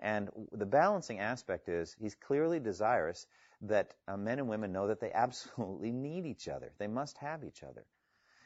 [0.00, 3.26] And the balancing aspect is he's clearly desirous
[3.62, 6.72] that uh, men and women know that they absolutely need each other.
[6.78, 7.84] They must have each other.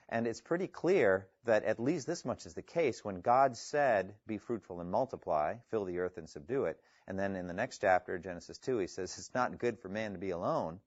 [0.09, 4.14] And it's pretty clear that at least this much is the case when God said,
[4.26, 6.80] Be fruitful and multiply, fill the earth and subdue it.
[7.07, 10.12] And then in the next chapter, Genesis 2, he says, It's not good for man
[10.12, 10.80] to be alone.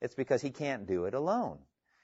[0.00, 1.58] It's because he can't do it alone.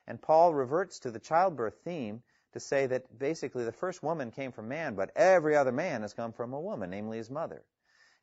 [0.06, 4.52] And Paul reverts to the childbirth theme to say that basically the first woman came
[4.52, 7.62] from man, but every other man has come from a woman, namely his mother.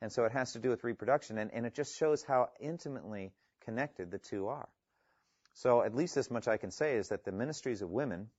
[0.02, 3.32] And so it has to do with reproduction, and, and it just shows how intimately
[3.66, 4.68] connected the two are.
[5.54, 8.30] So at least this much I can say is that the ministries of women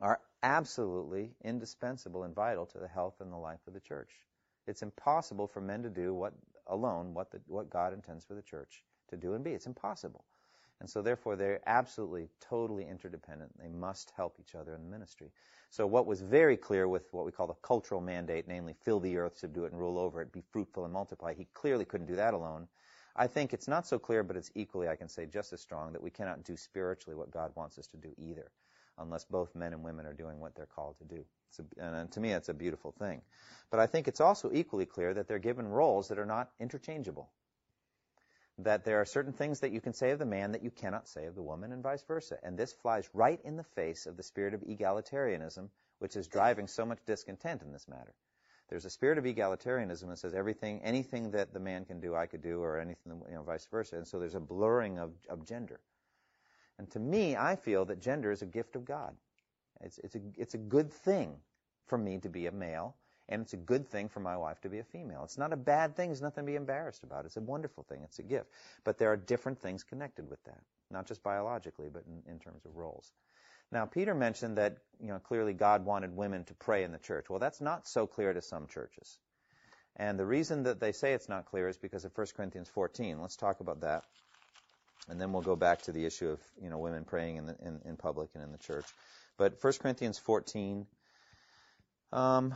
[0.00, 4.10] are absolutely indispensable and vital to the health and the life of the church.
[4.66, 6.32] It's impossible for men to do what
[6.66, 9.50] alone what the, what God intends for the church to do and be.
[9.50, 10.24] It's impossible.
[10.80, 13.52] And so therefore they're absolutely totally interdependent.
[13.58, 15.30] They must help each other in the ministry.
[15.68, 19.16] So what was very clear with what we call the cultural mandate, namely fill the
[19.18, 22.16] earth, subdue it and rule over it, be fruitful and multiply, he clearly couldn't do
[22.16, 22.66] that alone.
[23.14, 25.92] I think it's not so clear, but it's equally, I can say, just as strong
[25.92, 28.50] that we cannot do spiritually what God wants us to do either,
[28.98, 31.24] unless both men and women are doing what they're called to do.
[31.58, 33.20] A, and to me, it's a beautiful thing.
[33.70, 37.28] But I think it's also equally clear that they're given roles that are not interchangeable.
[38.62, 41.08] That there are certain things that you can say of the man that you cannot
[41.08, 42.38] say of the woman, and vice versa.
[42.42, 46.66] And this flies right in the face of the spirit of egalitarianism, which is driving
[46.66, 48.14] so much discontent in this matter.
[48.68, 52.26] There's a spirit of egalitarianism that says everything, anything that the man can do, I
[52.26, 53.96] could do, or anything, you know, vice versa.
[53.96, 55.80] And so there's a blurring of, of gender.
[56.78, 59.16] And to me, I feel that gender is a gift of God.
[59.80, 61.34] It's, it's, a, it's a good thing
[61.86, 62.94] for me to be a male,
[63.30, 65.22] and it's a good thing for my wife to be a female.
[65.24, 66.10] It's not a bad thing.
[66.10, 67.24] It's nothing to be embarrassed about.
[67.24, 68.00] It's a wonderful thing.
[68.04, 68.50] It's a gift.
[68.84, 70.60] But there are different things connected with that,
[70.90, 73.12] not just biologically, but in, in terms of roles.
[73.72, 77.30] Now, Peter mentioned that, you know, clearly God wanted women to pray in the church.
[77.30, 79.18] Well, that's not so clear to some churches.
[79.96, 83.20] And the reason that they say it's not clear is because of 1 Corinthians 14.
[83.20, 84.04] Let's talk about that.
[85.08, 87.56] And then we'll go back to the issue of, you know, women praying in, the,
[87.62, 88.86] in, in public and in the church.
[89.38, 90.86] But 1 Corinthians 14,
[92.12, 92.54] um,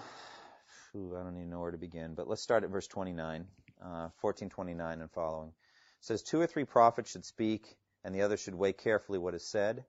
[0.97, 3.47] ooh, I don't even know where to begin, but let's start at verse 29,
[3.81, 5.49] uh, 1429 and following.
[5.49, 5.55] It
[6.01, 9.47] says, Two or three prophets should speak, and the other should weigh carefully what is
[9.47, 9.85] said.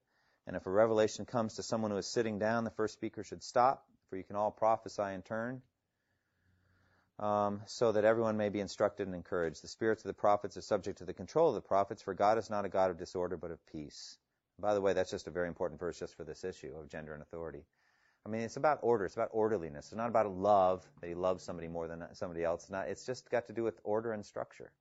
[0.48, 3.44] And if a revelation comes to someone who is sitting down, the first speaker should
[3.44, 5.62] stop, for you can all prophesy in turn,
[7.20, 9.64] um, so that everyone may be instructed and encouraged.
[9.64, 12.38] The spirits of the prophets are subject to the control of the prophets, for God
[12.38, 14.18] is not a God of disorder, but of peace.
[14.60, 17.14] By the way, that's just a very important verse just for this issue of gender
[17.14, 17.66] and authority.
[18.26, 19.06] I mean, it's about order.
[19.06, 19.86] It's about orderliness.
[19.88, 22.64] It's not about love that he loves somebody more than somebody else.
[22.64, 24.72] It's, not, it's just got to do with order and structure.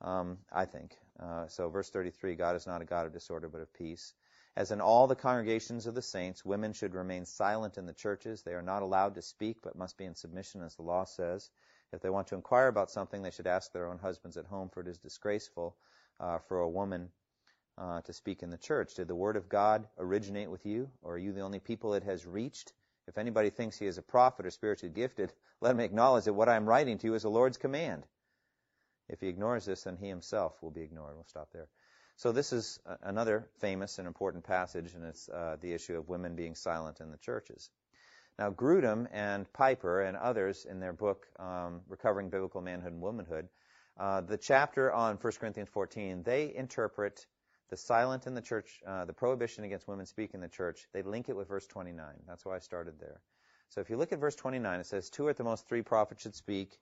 [0.00, 0.96] Um, I think.
[1.22, 4.14] Uh, so, verse 33: God is not a God of disorder, but of peace.
[4.56, 8.42] As in all the congregations of the saints, women should remain silent in the churches.
[8.42, 11.50] They are not allowed to speak, but must be in submission, as the law says.
[11.92, 14.70] If they want to inquire about something, they should ask their own husbands at home,
[14.70, 15.76] for it is disgraceful
[16.18, 17.10] uh, for a woman
[17.78, 18.94] uh, to speak in the church.
[18.94, 22.04] Did the word of God originate with you, or are you the only people it
[22.04, 22.72] has reached?
[23.06, 26.48] If anybody thinks he is a prophet or spiritually gifted, let him acknowledge that what
[26.48, 28.06] I am writing to you is the Lord's command.
[29.08, 31.14] If he ignores this, then he himself will be ignored.
[31.14, 31.68] We'll stop there.
[32.16, 36.36] So this is another famous and important passage, and it's uh, the issue of women
[36.36, 37.70] being silent in the churches.
[38.38, 43.48] Now, Grudem and Piper and others in their book, um, Recovering Biblical Manhood and Womanhood,
[43.98, 47.26] uh, the chapter on 1 Corinthians 14, they interpret
[47.70, 51.02] the silent in the church, uh, the prohibition against women speaking in the church, they
[51.02, 52.04] link it with verse 29.
[52.26, 53.20] That's why I started there.
[53.70, 56.22] So if you look at verse 29, it says, Two at the most three prophets
[56.22, 56.76] should speak,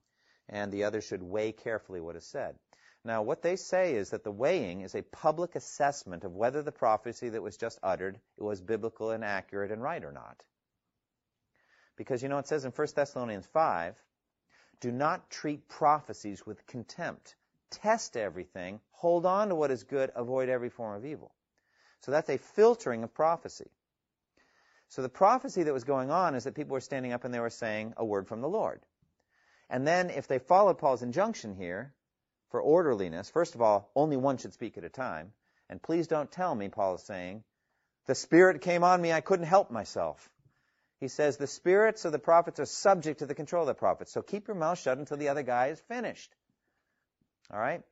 [0.49, 2.57] and the other should weigh carefully what is said.
[3.05, 6.73] Now, what they say is that the weighing is a public assessment of whether the
[6.73, 10.43] prophecy that was just uttered was biblical and accurate and right or not.
[11.97, 13.95] Because you know, it says in 1 Thessalonians 5,
[14.81, 17.37] do not treat prophecies with contempt
[17.71, 21.33] test everything, hold on to what is good, avoid every form of evil.
[22.01, 23.71] So that's a filtering of prophecy.
[24.89, 27.41] So the prophecy that was going on is that people were standing up and they
[27.41, 28.81] were saying a word from the Lord.
[29.69, 31.93] And then if they followed Paul's injunction here
[32.51, 35.33] for orderliness, first of all, only one should speak at a time.
[35.69, 37.45] And please don't tell me, Paul is saying,
[38.07, 40.31] the Spirit came on me, I couldn't help myself.
[41.01, 44.13] He says the spirits of the prophets are subject to the control of the prophets.
[44.13, 46.35] So keep your mouth shut until the other guy is finished.
[47.53, 47.83] All right?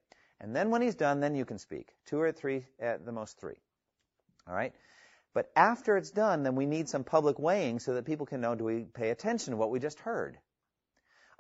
[0.41, 1.89] And then when he's done, then you can speak.
[2.07, 3.57] Two or three, at the most three.
[4.47, 4.75] All right?
[5.35, 8.55] But after it's done, then we need some public weighing so that people can know
[8.55, 10.39] do we pay attention to what we just heard?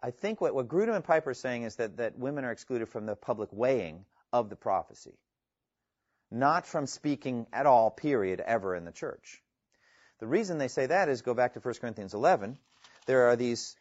[0.02, 2.88] I think what, what Grudem and Piper are saying is that, that women are excluded
[2.88, 5.18] from the public weighing of the prophecy,
[6.30, 9.42] not from speaking at all, period, ever in the church.
[10.20, 12.58] The reason they say that is go back to 1 Corinthians 11.
[13.06, 13.76] There are these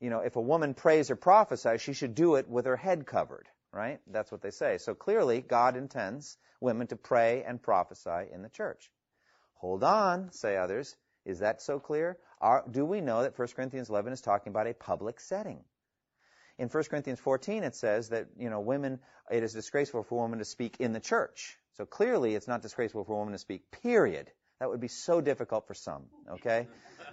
[0.00, 3.06] you know, if a woman prays or prophesies, she should do it with her head
[3.06, 3.98] covered, right?
[4.06, 4.78] That's what they say.
[4.78, 8.90] So clearly, God intends women to pray and prophesy in the church.
[9.54, 10.96] Hold on, say others.
[11.24, 12.18] Is that so clear?
[12.40, 15.64] Are, do we know that 1 Corinthians 11 is talking about a public setting?
[16.58, 20.22] In 1 Corinthians 14, it says that, you know, women, it is disgraceful for a
[20.22, 21.56] woman to speak in the church.
[21.76, 24.30] So clearly, it's not disgraceful for a woman to speak, period.
[24.58, 26.66] That would be so difficult for some, okay?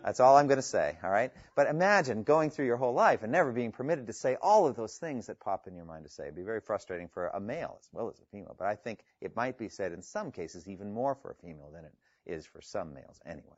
[0.03, 1.31] That's all I'm going to say, all right?
[1.55, 4.77] But imagine going through your whole life and never being permitted to say all of
[4.77, 6.23] those things that pop in your mind to say.
[6.23, 8.55] It'd be very frustrating for a male as well as a female.
[8.57, 11.69] But I think it might be said in some cases even more for a female
[11.73, 11.93] than it
[12.25, 13.57] is for some males anyway.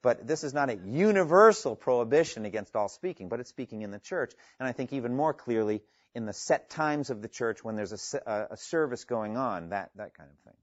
[0.00, 3.98] But this is not a universal prohibition against all speaking, but it's speaking in the
[3.98, 4.32] church.
[4.60, 5.82] And I think even more clearly
[6.14, 9.90] in the set times of the church when there's a, a service going on, that,
[9.96, 10.60] that kind of thing.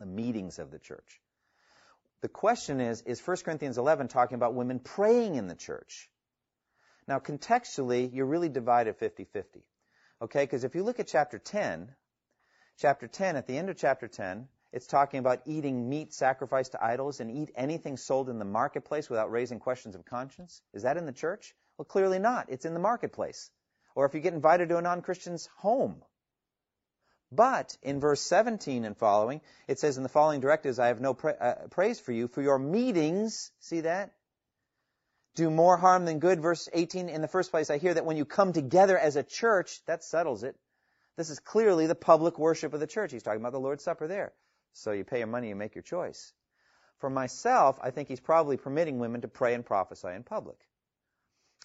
[0.00, 1.20] The meetings of the church.
[2.22, 6.08] The question is, is 1 Corinthians 11 talking about women praying in the church?
[7.06, 9.62] Now, contextually, you're really divided 50-50.
[10.22, 11.94] Okay, because if you look at chapter 10,
[12.78, 16.84] chapter 10, at the end of chapter 10, it's talking about eating meat sacrificed to
[16.84, 20.60] idols and eat anything sold in the marketplace without raising questions of conscience.
[20.72, 21.54] Is that in the church?
[21.78, 22.46] Well, clearly not.
[22.48, 23.50] It's in the marketplace.
[23.94, 26.02] Or if you get invited to a non-Christian's home.
[27.32, 31.14] But in verse 17 and following, it says, In the following directives, I have no
[31.14, 34.12] pra- uh, praise for you, for your meetings, see that?
[35.34, 36.40] Do more harm than good.
[36.40, 39.22] Verse 18, in the first place, I hear that when you come together as a
[39.22, 40.56] church, that settles it.
[41.16, 43.12] This is clearly the public worship of the church.
[43.12, 44.32] He's talking about the Lord's Supper there.
[44.72, 46.32] So you pay your money, you make your choice.
[46.98, 50.58] For myself, I think he's probably permitting women to pray and prophesy in public.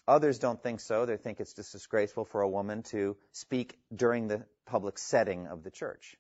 [0.08, 1.06] Others don't think so.
[1.06, 5.64] They think it's just disgraceful for a woman to speak during the public setting of
[5.64, 6.16] the church.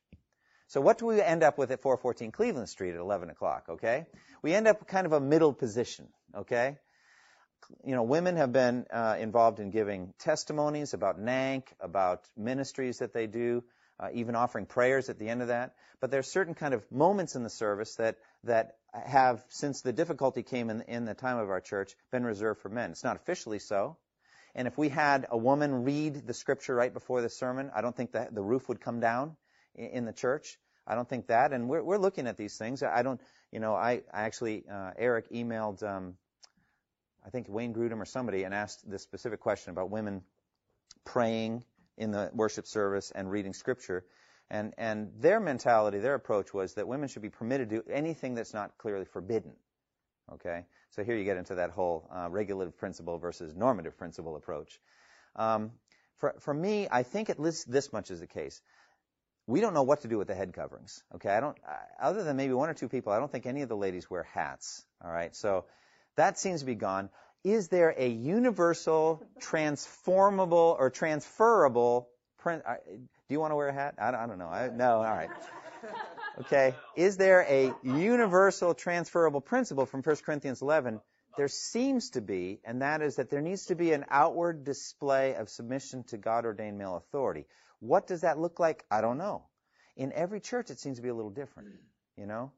[0.68, 4.06] So what do we end up with at 414 Cleveland Street at 11 o'clock, okay?
[4.42, 6.78] We end up kind of a middle position, okay?
[7.86, 13.14] you know, women have been uh, involved in giving testimonies about NANC, about ministries that
[13.14, 13.64] they do,
[14.00, 15.76] uh, even offering prayers at the end of that.
[16.00, 20.44] But there's certain kind of moments in the service that that have, since the difficulty
[20.44, 22.92] came in, in the time of our church, been reserved for men.
[22.92, 23.98] It's not officially so.
[24.56, 27.96] And if we had a woman read the scripture right before the sermon, I don't
[27.96, 29.36] think that the roof would come down
[29.76, 30.58] in, the church.
[30.86, 31.54] I don't think that.
[31.54, 32.84] And we're, we're looking at these things.
[32.84, 33.22] I don't,
[33.52, 36.16] you know, I, I actually, uh, Eric emailed, um,
[37.26, 40.24] I think Wayne Grudem or somebody and asked this specific question about women
[41.06, 41.64] praying
[41.98, 44.04] in the worship service and reading scripture.
[44.50, 48.36] And, and their mentality, their approach was that women should be permitted to do anything
[48.36, 49.54] that's not clearly forbidden.
[50.34, 50.66] Okay?
[50.92, 54.80] So here you get into that whole uh, regulative principle versus normative principle approach.
[55.36, 55.72] Um,
[56.18, 58.62] for, for me, I think at least this much is the case.
[59.48, 61.04] We don't know what to do with the head coverings.
[61.16, 61.30] Okay?
[61.30, 61.58] I don't,
[62.02, 64.24] other than maybe one or two people, I don't think any of the ladies wear
[64.24, 64.84] hats.
[65.04, 65.36] All right?
[65.36, 65.66] So
[66.16, 67.10] that seems to be gone.
[67.44, 72.08] Is there a universal, transformable, or transferable
[72.38, 72.64] print?
[72.68, 73.96] Do you want to wear a hat?
[73.98, 74.48] I don't, I don't know.
[74.48, 75.30] I, no, all right.
[76.40, 76.74] Okay.
[76.96, 81.02] Is there a universal transferable principle from 1 Corinthians 11?
[81.38, 85.36] There seems to be, and that is that there needs to be an outward display
[85.36, 87.46] of submission to God ordained male authority.
[87.80, 88.84] What does that look like?
[88.90, 89.44] I don't know.
[89.96, 91.70] In every church, it seems to be a little different,
[92.18, 92.52] you know?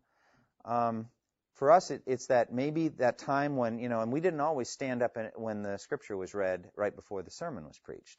[0.65, 1.07] Um,
[1.55, 4.69] for us, it, it's that maybe that time when, you know, and we didn't always
[4.69, 8.17] stand up when the scripture was read right before the sermon was preached.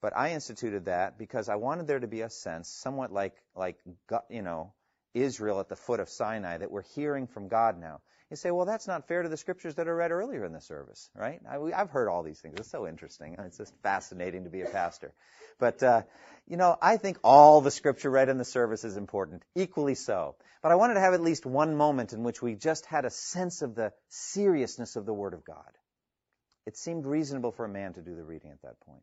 [0.00, 3.76] But I instituted that because I wanted there to be a sense, somewhat like, like,
[4.30, 4.74] you know,
[5.14, 8.00] Israel at the foot of Sinai, that we're hearing from God now.
[8.30, 10.60] You say, well, that's not fair to the scriptures that are read earlier in the
[10.60, 11.40] service, right?
[11.48, 12.56] I, have heard all these things.
[12.58, 13.36] It's so interesting.
[13.38, 15.14] It's just fascinating to be a pastor.
[15.58, 16.02] But, uh,
[16.46, 20.36] you know, I think all the scripture read in the service is important, equally so.
[20.62, 23.10] But I wanted to have at least one moment in which we just had a
[23.10, 25.72] sense of the seriousness of the Word of God.
[26.66, 29.02] It seemed reasonable for a man to do the reading at that point.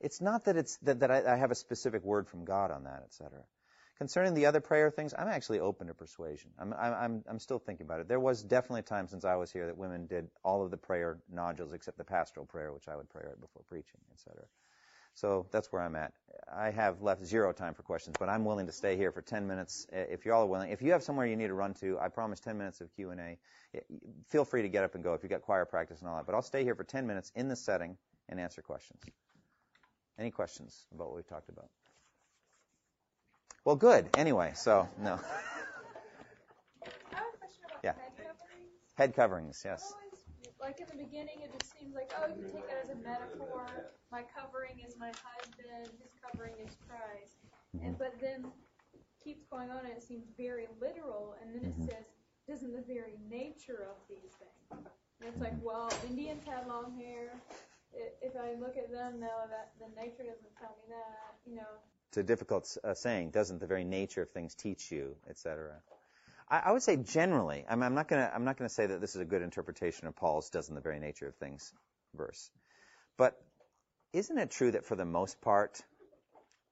[0.00, 2.84] It's not that it's that, that I, I have a specific word from God on
[2.84, 3.42] that, etc.
[4.00, 6.50] Concerning the other prayer things, I'm actually open to persuasion.
[6.58, 8.08] I'm, I'm, I'm still thinking about it.
[8.08, 10.78] There was definitely a time since I was here that women did all of the
[10.78, 14.42] prayer nodules except the pastoral prayer, which I would pray right before preaching, etc.
[15.12, 16.14] So that's where I'm at.
[16.50, 19.46] I have left zero time for questions, but I'm willing to stay here for 10
[19.46, 20.70] minutes if y'all are willing.
[20.70, 23.36] If you have somewhere you need to run to, I promise 10 minutes of Q&A.
[24.30, 26.24] Feel free to get up and go if you've got choir practice and all that.
[26.24, 27.98] But I'll stay here for 10 minutes in this setting
[28.30, 29.02] and answer questions.
[30.18, 31.68] Any questions about what we've talked about?
[33.64, 34.08] Well, good.
[34.16, 35.20] Anyway, so no.
[37.84, 37.92] yeah.
[38.94, 39.62] Head coverings.
[39.64, 39.94] yes.
[40.60, 42.96] like in the beginning, it just seems like, oh, you can take that as a
[42.96, 43.66] metaphor.
[44.10, 45.92] My covering is my husband.
[46.02, 47.36] His covering is Christ.
[47.76, 47.86] Mm-hmm.
[47.86, 48.46] And but then
[49.22, 51.36] keeps going on, and it seems very literal.
[51.42, 51.82] And then mm-hmm.
[51.82, 52.04] it says,
[52.48, 54.88] doesn't the very nature of these things?
[55.20, 57.36] And it's like, well, Indians had long hair
[58.22, 61.82] if I look at them, no, that the nature doesn't tell me that, you know.
[62.10, 63.30] It's a difficult uh, saying.
[63.30, 65.76] Doesn't the very nature of things teach you, etc.
[66.48, 67.64] I, I would say generally.
[67.68, 68.34] I'm, I'm not going to.
[68.34, 70.80] I'm not going to say that this is a good interpretation of Paul's "doesn't the
[70.80, 71.72] very nature of things"
[72.16, 72.50] verse.
[73.16, 73.40] But
[74.12, 75.80] isn't it true that for the most part,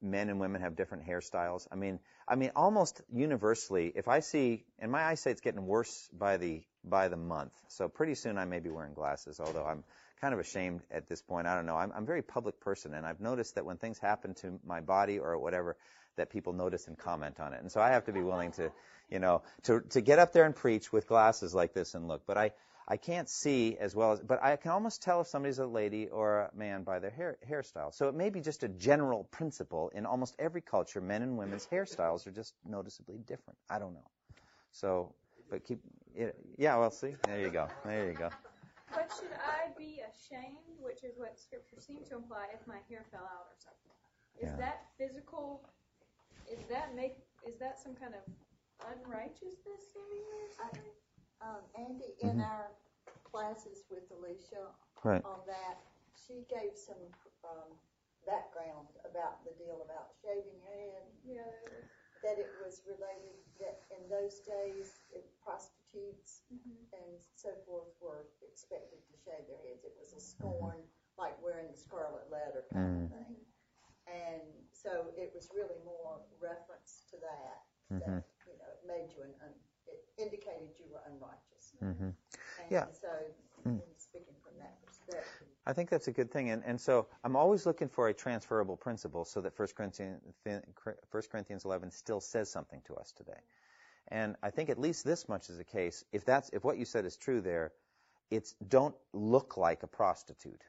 [0.03, 1.69] men and women have different hairstyles?
[1.71, 6.39] I mean, I mean, almost universally, if I see, and my eyesight's getting worse by
[6.39, 9.39] the by the month, so pretty soon I may be wearing glasses.
[9.39, 9.85] Although I'm
[10.21, 11.47] kind of ashamed at this point.
[11.47, 11.77] I don't know.
[11.77, 14.81] I'm, I'm a very public person, and I've noticed that when things happen to my
[14.81, 15.77] body or whatever,
[16.17, 17.61] that people notice and comment on it.
[17.63, 18.71] And so I have to be willing to,
[19.09, 22.23] you know, to to get up there and preach with glasses like this and look.
[22.27, 22.53] But I
[22.91, 26.09] I can't see as well as, but I can almost tell if somebody's a lady
[26.09, 27.93] or a man by their hair hairstyle.
[27.93, 31.03] So it may be just a general principle in almost every culture.
[31.03, 33.59] Men and women's hairstyles are just noticeably different.
[33.69, 34.09] I don't know.
[34.73, 35.15] So,
[35.51, 35.81] but keep,
[36.57, 36.79] yeah.
[36.79, 37.69] Well, see, there you go.
[37.85, 38.31] There you go.
[38.95, 43.05] But should I be ashamed, which is what Scripture seems to imply, if my hair
[43.13, 43.97] fell out or something?
[44.41, 44.57] Is yeah.
[44.57, 45.69] that physical?
[46.49, 47.21] Is that make?
[47.45, 48.25] Is that some kind of
[48.81, 50.95] unrighteousness in me or something?
[51.45, 52.51] Um, Andy, in mm-hmm.
[52.51, 52.73] our
[53.23, 54.73] classes with Alicia
[55.05, 55.23] right.
[55.23, 55.79] on that,
[56.17, 56.99] she gave some
[57.45, 57.71] um,
[58.27, 61.05] background about the deal about shaving your head.
[61.23, 61.55] Yeah.
[62.27, 65.23] That it was related that in those days, it,
[65.89, 66.81] prostitutes mm-hmm.
[66.93, 69.85] and so forth were expected to shave their heads.
[69.85, 70.81] It was a scorn,
[71.19, 73.05] like wearing the scarlet letter kind mm-hmm.
[73.05, 73.37] of thing.
[74.09, 77.61] And so it was really more reference to that.
[77.93, 78.21] Mm-hmm.
[78.21, 81.77] That you know, it made you an un- it indicated you were unrighteous.
[81.81, 82.13] Mm-hmm.
[82.13, 82.87] And yeah.
[82.93, 83.09] So
[83.69, 83.81] mm.
[83.97, 85.49] speaking from that perspective.
[85.67, 88.77] I think that's a good thing, and, and so I'm always looking for a transferable
[88.77, 90.63] principle, so that 1 Corinthians, 1
[91.31, 93.41] Corinthians 11 still says something to us today.
[94.11, 96.05] And I think at least this much is the case.
[96.13, 97.73] If that's if what you said is true there,
[98.31, 100.63] it's don't look like a prostitute.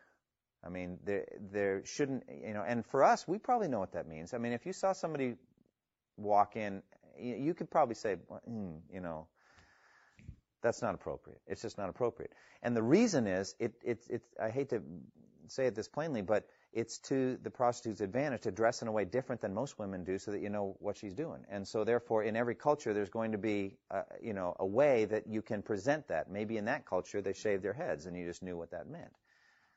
[0.64, 4.08] I mean, there there shouldn't, you know, and for us, we probably know what that
[4.08, 4.34] means.
[4.34, 5.36] I mean, if you saw somebody
[6.18, 6.84] walk in,
[7.18, 8.18] you, could probably say,
[8.50, 9.28] mm, you know,
[10.62, 11.40] that's not appropriate.
[11.48, 12.34] It's just not appropriate.
[12.62, 14.82] And the reason is, it, it, it, I hate to
[15.48, 19.03] say it this plainly, but it's to the prostitute's advantage to dress in a way
[19.03, 21.43] different than most women do so that you know what she's doing.
[21.49, 25.05] And so therefore, in every culture, there's going to be, uh, you know, a way
[25.05, 26.30] that you can present that.
[26.30, 29.11] Maybe in that culture, they shaved their heads and you just knew what that meant.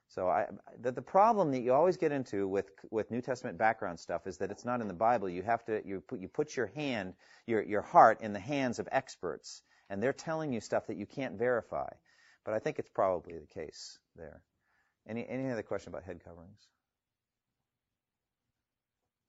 [0.08, 0.46] So I,
[0.78, 4.36] the, the problem that you always get into with with New Testament background stuff is
[4.38, 5.26] that it's not in the Bible.
[5.26, 7.14] You have to you put you put your hand
[7.46, 11.06] your your heart in the hands of experts, and they're telling you stuff that you
[11.06, 11.88] can't verify.
[12.44, 14.42] But I think it's probably the case there.
[15.08, 16.68] Any any other question about head coverings?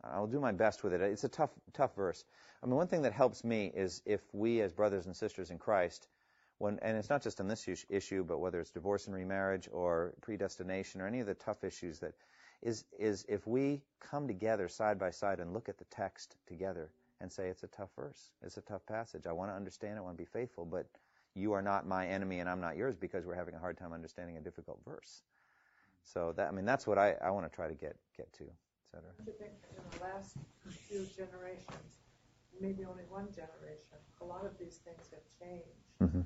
[0.03, 1.01] I'll do my best with it.
[1.01, 2.25] It's a tough tough verse.
[2.61, 5.57] I mean, one thing that helps me is if we as brothers and sisters in
[5.57, 6.07] Christ
[6.63, 10.13] when, and it's not just on this issue, but whether it's divorce and remarriage or
[10.21, 12.13] predestination or any of the tough issues that
[12.61, 16.89] is, is if we come together side by side and look at the text together
[17.19, 19.27] and say it's a tough verse, it's a tough passage.
[19.27, 20.87] I want to understand, it, I want to be faithful, but
[21.35, 23.91] you are not my enemy and I'm not yours because we're having a hard time
[23.91, 25.23] understanding a difficult verse.
[26.05, 28.45] So that, I mean, that's what I, I want to try to get, get to,
[28.93, 29.09] cetera.
[29.17, 30.37] I think in the last
[30.85, 31.89] few generations,
[32.61, 35.81] maybe only one generation, a lot of these things have changed.
[35.97, 36.21] Mm-hmm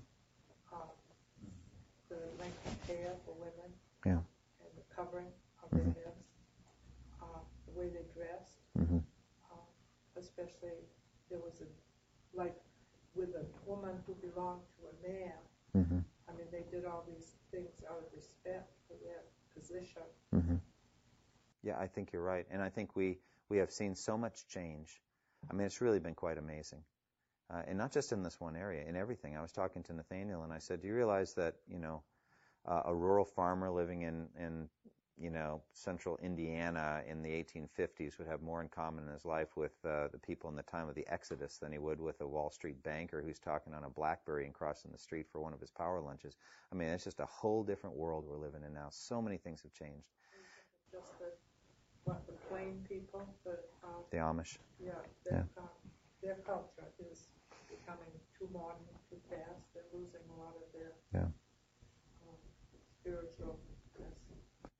[0.73, 0.91] um,
[2.09, 3.71] the length of hair for women,
[4.05, 4.23] yeah.
[4.63, 5.31] and the covering
[5.63, 5.91] of mm-hmm.
[5.91, 6.27] their heads,
[7.21, 8.99] uh, the way they dressed, mm-hmm.
[9.51, 9.67] uh,
[10.19, 10.87] especially
[11.29, 11.67] there was a
[12.35, 12.55] like
[13.15, 15.39] with a woman who belonged to a man.
[15.75, 15.99] Mm-hmm.
[16.29, 20.05] I mean, they did all these things out of respect for their position.
[21.63, 25.01] Yeah, I think you're right, and I think we we have seen so much change.
[25.49, 26.83] I mean, it's really been quite amazing
[27.49, 29.37] uh, and not just in this one area, in everything.
[29.37, 32.03] I was talking to Nathaniel, and I said, "Do you realize that you know
[32.65, 34.69] uh, a rural farmer living in in
[35.17, 39.55] you know central Indiana in the 1850s would have more in common in his life
[39.55, 42.27] with uh, the people in the time of the Exodus than he would with a
[42.27, 45.61] Wall Street banker who's talking on a BlackBerry and crossing the street for one of
[45.61, 46.35] his power lunches.
[46.71, 48.89] I mean, it's just a whole different world we're living in now.
[48.91, 50.09] So many things have changed.
[50.91, 51.26] Just the
[52.07, 54.57] what the plain people, the um, the Amish.
[54.79, 54.91] Yeah,
[55.25, 55.61] their, yeah.
[55.61, 55.69] Um,
[56.23, 57.27] their culture is
[57.69, 59.61] becoming too modern, too fast.
[59.73, 61.27] They're losing a lot of their yeah.
[61.27, 61.33] um,
[63.01, 63.59] spiritual.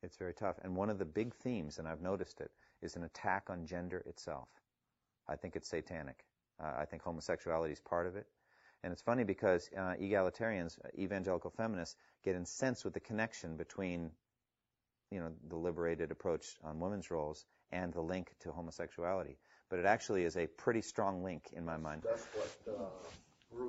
[0.04, 0.56] It's very tough.
[0.64, 2.52] And one of the big themes, and I've noticed it,
[2.82, 4.48] is an attack on gender itself.
[5.28, 6.24] I think it's satanic.
[6.64, 8.28] Uh, I think homosexuality is part of it.
[8.84, 14.12] And it's funny because uh, egalitarians, uh, evangelical feminists, get incensed with the connection between,
[15.12, 19.38] you know, the liberated approach on women's roles and the link to homosexuality
[19.70, 22.04] but it actually is a pretty strong link in my mind.
[22.04, 23.60] That's what uh,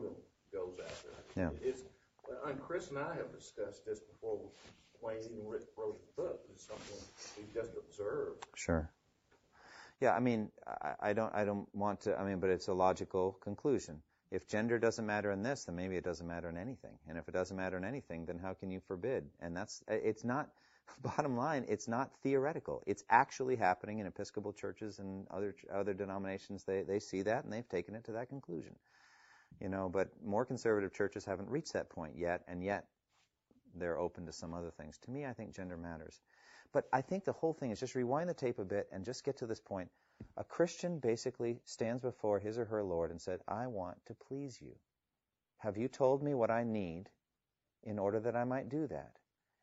[0.53, 1.09] goes after.
[1.36, 1.51] Yeah.
[1.62, 1.82] It's,
[2.47, 4.39] and Chris and I have discussed this before
[5.01, 6.41] Wayne even wrote the book.
[6.53, 6.97] It's something
[7.36, 8.47] we just observed.
[8.55, 8.91] Sure.
[10.01, 12.18] Yeah, I mean, I, I don't, I don't want to.
[12.18, 14.01] I mean, but it's a logical conclusion.
[14.30, 16.99] If gender doesn't matter in this, then maybe it doesn't matter in anything.
[17.09, 19.24] And if it doesn't matter in anything, then how can you forbid?
[19.41, 20.51] And that's, it's not
[21.03, 22.82] bottom line, it's not theoretical.
[22.86, 26.64] It's actually happening in Episcopal churches and other other denominations.
[26.64, 28.74] They they see that and they've taken it to that conclusion.
[29.61, 32.86] You know, but more conservative churches haven't reached that point yet, and yet
[33.74, 34.99] they're open to some other things.
[34.99, 36.20] To me, I think gender matters.
[36.72, 39.24] But I think the whole thing is just rewind the tape a bit and just
[39.24, 39.91] get to this point.
[40.36, 44.61] A Christian basically stands before his or her Lord and said, I want to please
[44.61, 44.74] you.
[45.59, 47.09] Have you told me what I need
[47.84, 49.18] in order that I might do that?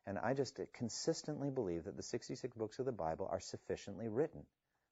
[0.06, 4.46] And I just consistently believe that the 66 books of the Bible are sufficiently written.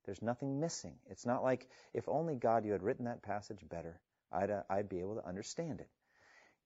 [0.04, 0.98] There's nothing missing.
[1.08, 4.00] It's not like if only God you had written that passage better,
[4.32, 5.88] I'd, uh, I'd be able to understand it.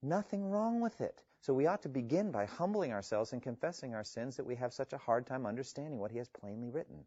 [0.02, 1.22] Nothing wrong with it.
[1.40, 4.72] So we ought to begin by humbling ourselves and confessing our sins that we have
[4.72, 7.04] such a hard time understanding what He has plainly written.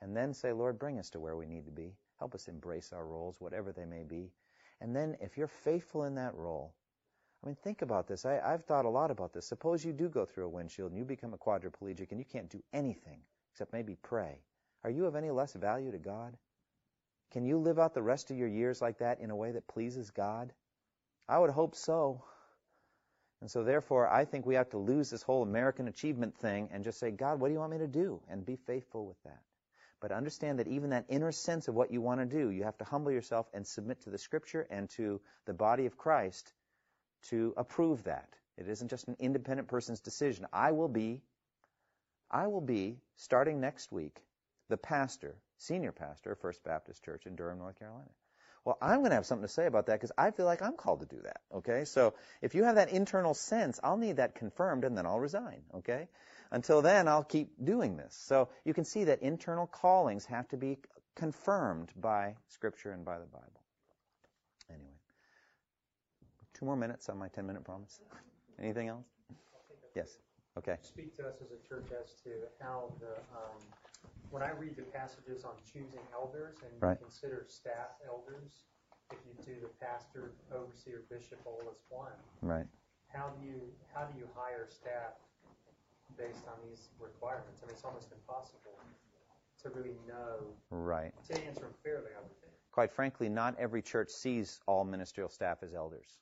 [0.00, 1.94] And then say, Lord, bring us to where we need to be.
[2.18, 4.30] Help us embrace our roles, whatever they may be.
[4.80, 6.74] And then if you're faithful in that role,
[7.42, 8.26] I mean, think about this.
[8.26, 9.46] I, I've thought a lot about this.
[9.46, 12.50] Suppose you do go through a windshield and you become a quadriplegic and you can't
[12.50, 13.20] do anything
[13.52, 14.38] except maybe pray.
[14.84, 16.36] Are you of any less value to God?
[17.32, 19.68] Can you live out the rest of your years like that in a way that
[19.68, 20.52] pleases God?
[21.28, 22.24] I would hope so.
[23.40, 26.84] And so therefore, I think we have to lose this whole American achievement thing and
[26.84, 28.20] just say, God, what do you want me to do?
[28.28, 29.40] And be faithful with that.
[30.00, 32.76] But understand that even that inner sense of what you want to do, you have
[32.78, 36.52] to humble yourself and submit to the scripture and to the body of Christ
[37.28, 38.28] to approve that.
[38.56, 40.46] It isn't just an independent person's decision.
[40.52, 41.22] I will be,
[42.30, 44.16] I will be, starting next week,
[44.68, 48.10] the pastor, senior pastor of First Baptist Church in Durham, North Carolina.
[48.64, 50.76] Well, I'm going to have something to say about that because I feel like I'm
[50.76, 51.40] called to do that.
[51.54, 51.84] Okay?
[51.86, 55.62] So if you have that internal sense, I'll need that confirmed and then I'll resign.
[55.76, 56.08] Okay?
[56.50, 58.14] Until then, I'll keep doing this.
[58.26, 60.78] So you can see that internal callings have to be
[61.14, 63.60] confirmed by Scripture and by the Bible.
[64.68, 64.98] Anyway,
[66.60, 68.00] two more minutes on my 10 minute promise.
[68.60, 69.06] Anything else?
[69.96, 70.18] Yes.
[70.58, 70.76] Okay.
[70.82, 72.30] Speak to us as a church as to
[72.60, 73.56] how the, um,
[74.30, 77.00] when I read the passages on choosing elders and Right.
[77.00, 78.64] consider staff elders,
[79.10, 82.66] if you do the pastor, overseer, bishop all as one, Right.
[83.08, 85.14] how do you how do you hire staff
[86.16, 87.62] based on these requirements?
[87.62, 88.78] I mean, it's almost impossible
[89.62, 91.12] to really know Right.
[91.24, 92.12] to answer them fairly.
[92.14, 92.52] I would think.
[92.70, 96.20] Quite frankly, not every church sees all ministerial staff as elders.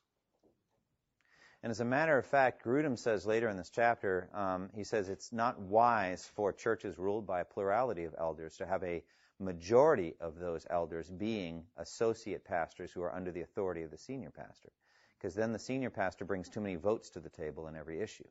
[1.61, 5.09] And as a matter of fact, Grudem says later in this chapter, um, he says
[5.09, 9.03] it's not wise for churches ruled by a plurality of elders to have a
[9.39, 14.29] majority of those elders being associate pastors who are under the authority of the senior
[14.29, 14.71] pastor.
[15.17, 18.27] Because then the senior pastor brings too many votes to the table in every issue.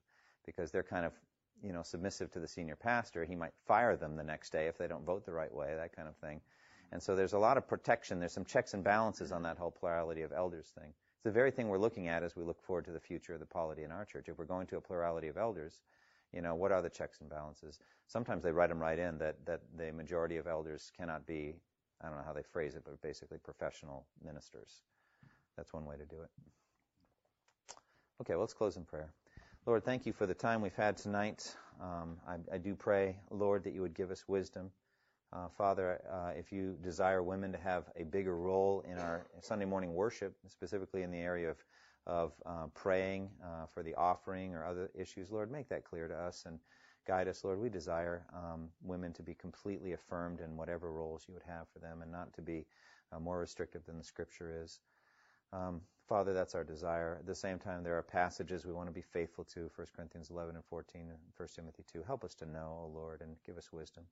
[0.47, 1.13] Because they're kind of,
[1.63, 3.27] you know, submissive to the senior pastor.
[3.27, 5.95] He might fire them the next day if they don't vote the right way, that
[5.95, 6.41] kind of thing.
[6.93, 8.21] And so there's a lot of protection.
[8.21, 10.95] There's some checks and balances on that whole plurality of elders thing.
[11.19, 13.41] It's the very thing we're looking at as we look forward to the future of
[13.41, 14.29] the polity in our church.
[14.29, 15.81] If we're going to a plurality of elders,
[16.33, 17.81] you know, what are the checks and balances?
[18.07, 21.57] Sometimes they write them right in that, that the majority of elders cannot be,
[22.01, 24.83] I don't know how they phrase it, but basically professional ministers.
[25.57, 26.31] That's one way to do it.
[28.21, 29.13] Okay, well, let's close in prayer.
[29.67, 31.53] Lord, thank you for the time we've had tonight.
[31.81, 34.71] Um, I, I do pray, Lord, that you would give us wisdom.
[35.33, 39.67] Uh, Father, uh, if you desire women to have a bigger role in our Sunday
[39.67, 41.65] morning worship, specifically in the area of,
[42.07, 46.15] of uh, praying uh, for the offering or other issues, Lord, make that clear to
[46.15, 46.59] us and
[47.07, 47.61] guide us, Lord.
[47.61, 51.79] We desire um, women to be completely affirmed in whatever roles you would have for
[51.79, 52.65] them and not to be
[53.13, 54.81] uh, more restrictive than the Scripture is.
[55.53, 57.17] Um, Father, that's our desire.
[57.21, 60.31] At the same time, there are passages we want to be faithful to, 1 Corinthians
[60.31, 62.03] 11 and 14 and 1 Timothy 2.
[62.07, 64.05] Help us to know, O Lord, and give us wisdom.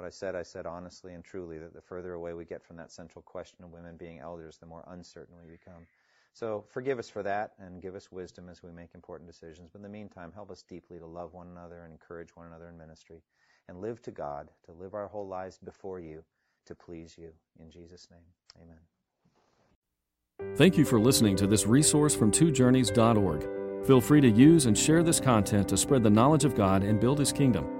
[0.00, 2.76] What I said, I said honestly and truly that the further away we get from
[2.78, 5.86] that central question of women being elders, the more uncertain we become.
[6.32, 9.68] So forgive us for that and give us wisdom as we make important decisions.
[9.70, 12.70] But in the meantime, help us deeply to love one another and encourage one another
[12.70, 13.20] in ministry
[13.68, 16.24] and live to God, to live our whole lives before you,
[16.64, 17.28] to please you.
[17.62, 18.24] In Jesus' name,
[18.62, 20.56] amen.
[20.56, 23.86] Thank you for listening to this resource from twojourneys.org.
[23.86, 26.98] Feel free to use and share this content to spread the knowledge of God and
[26.98, 27.79] build His kingdom.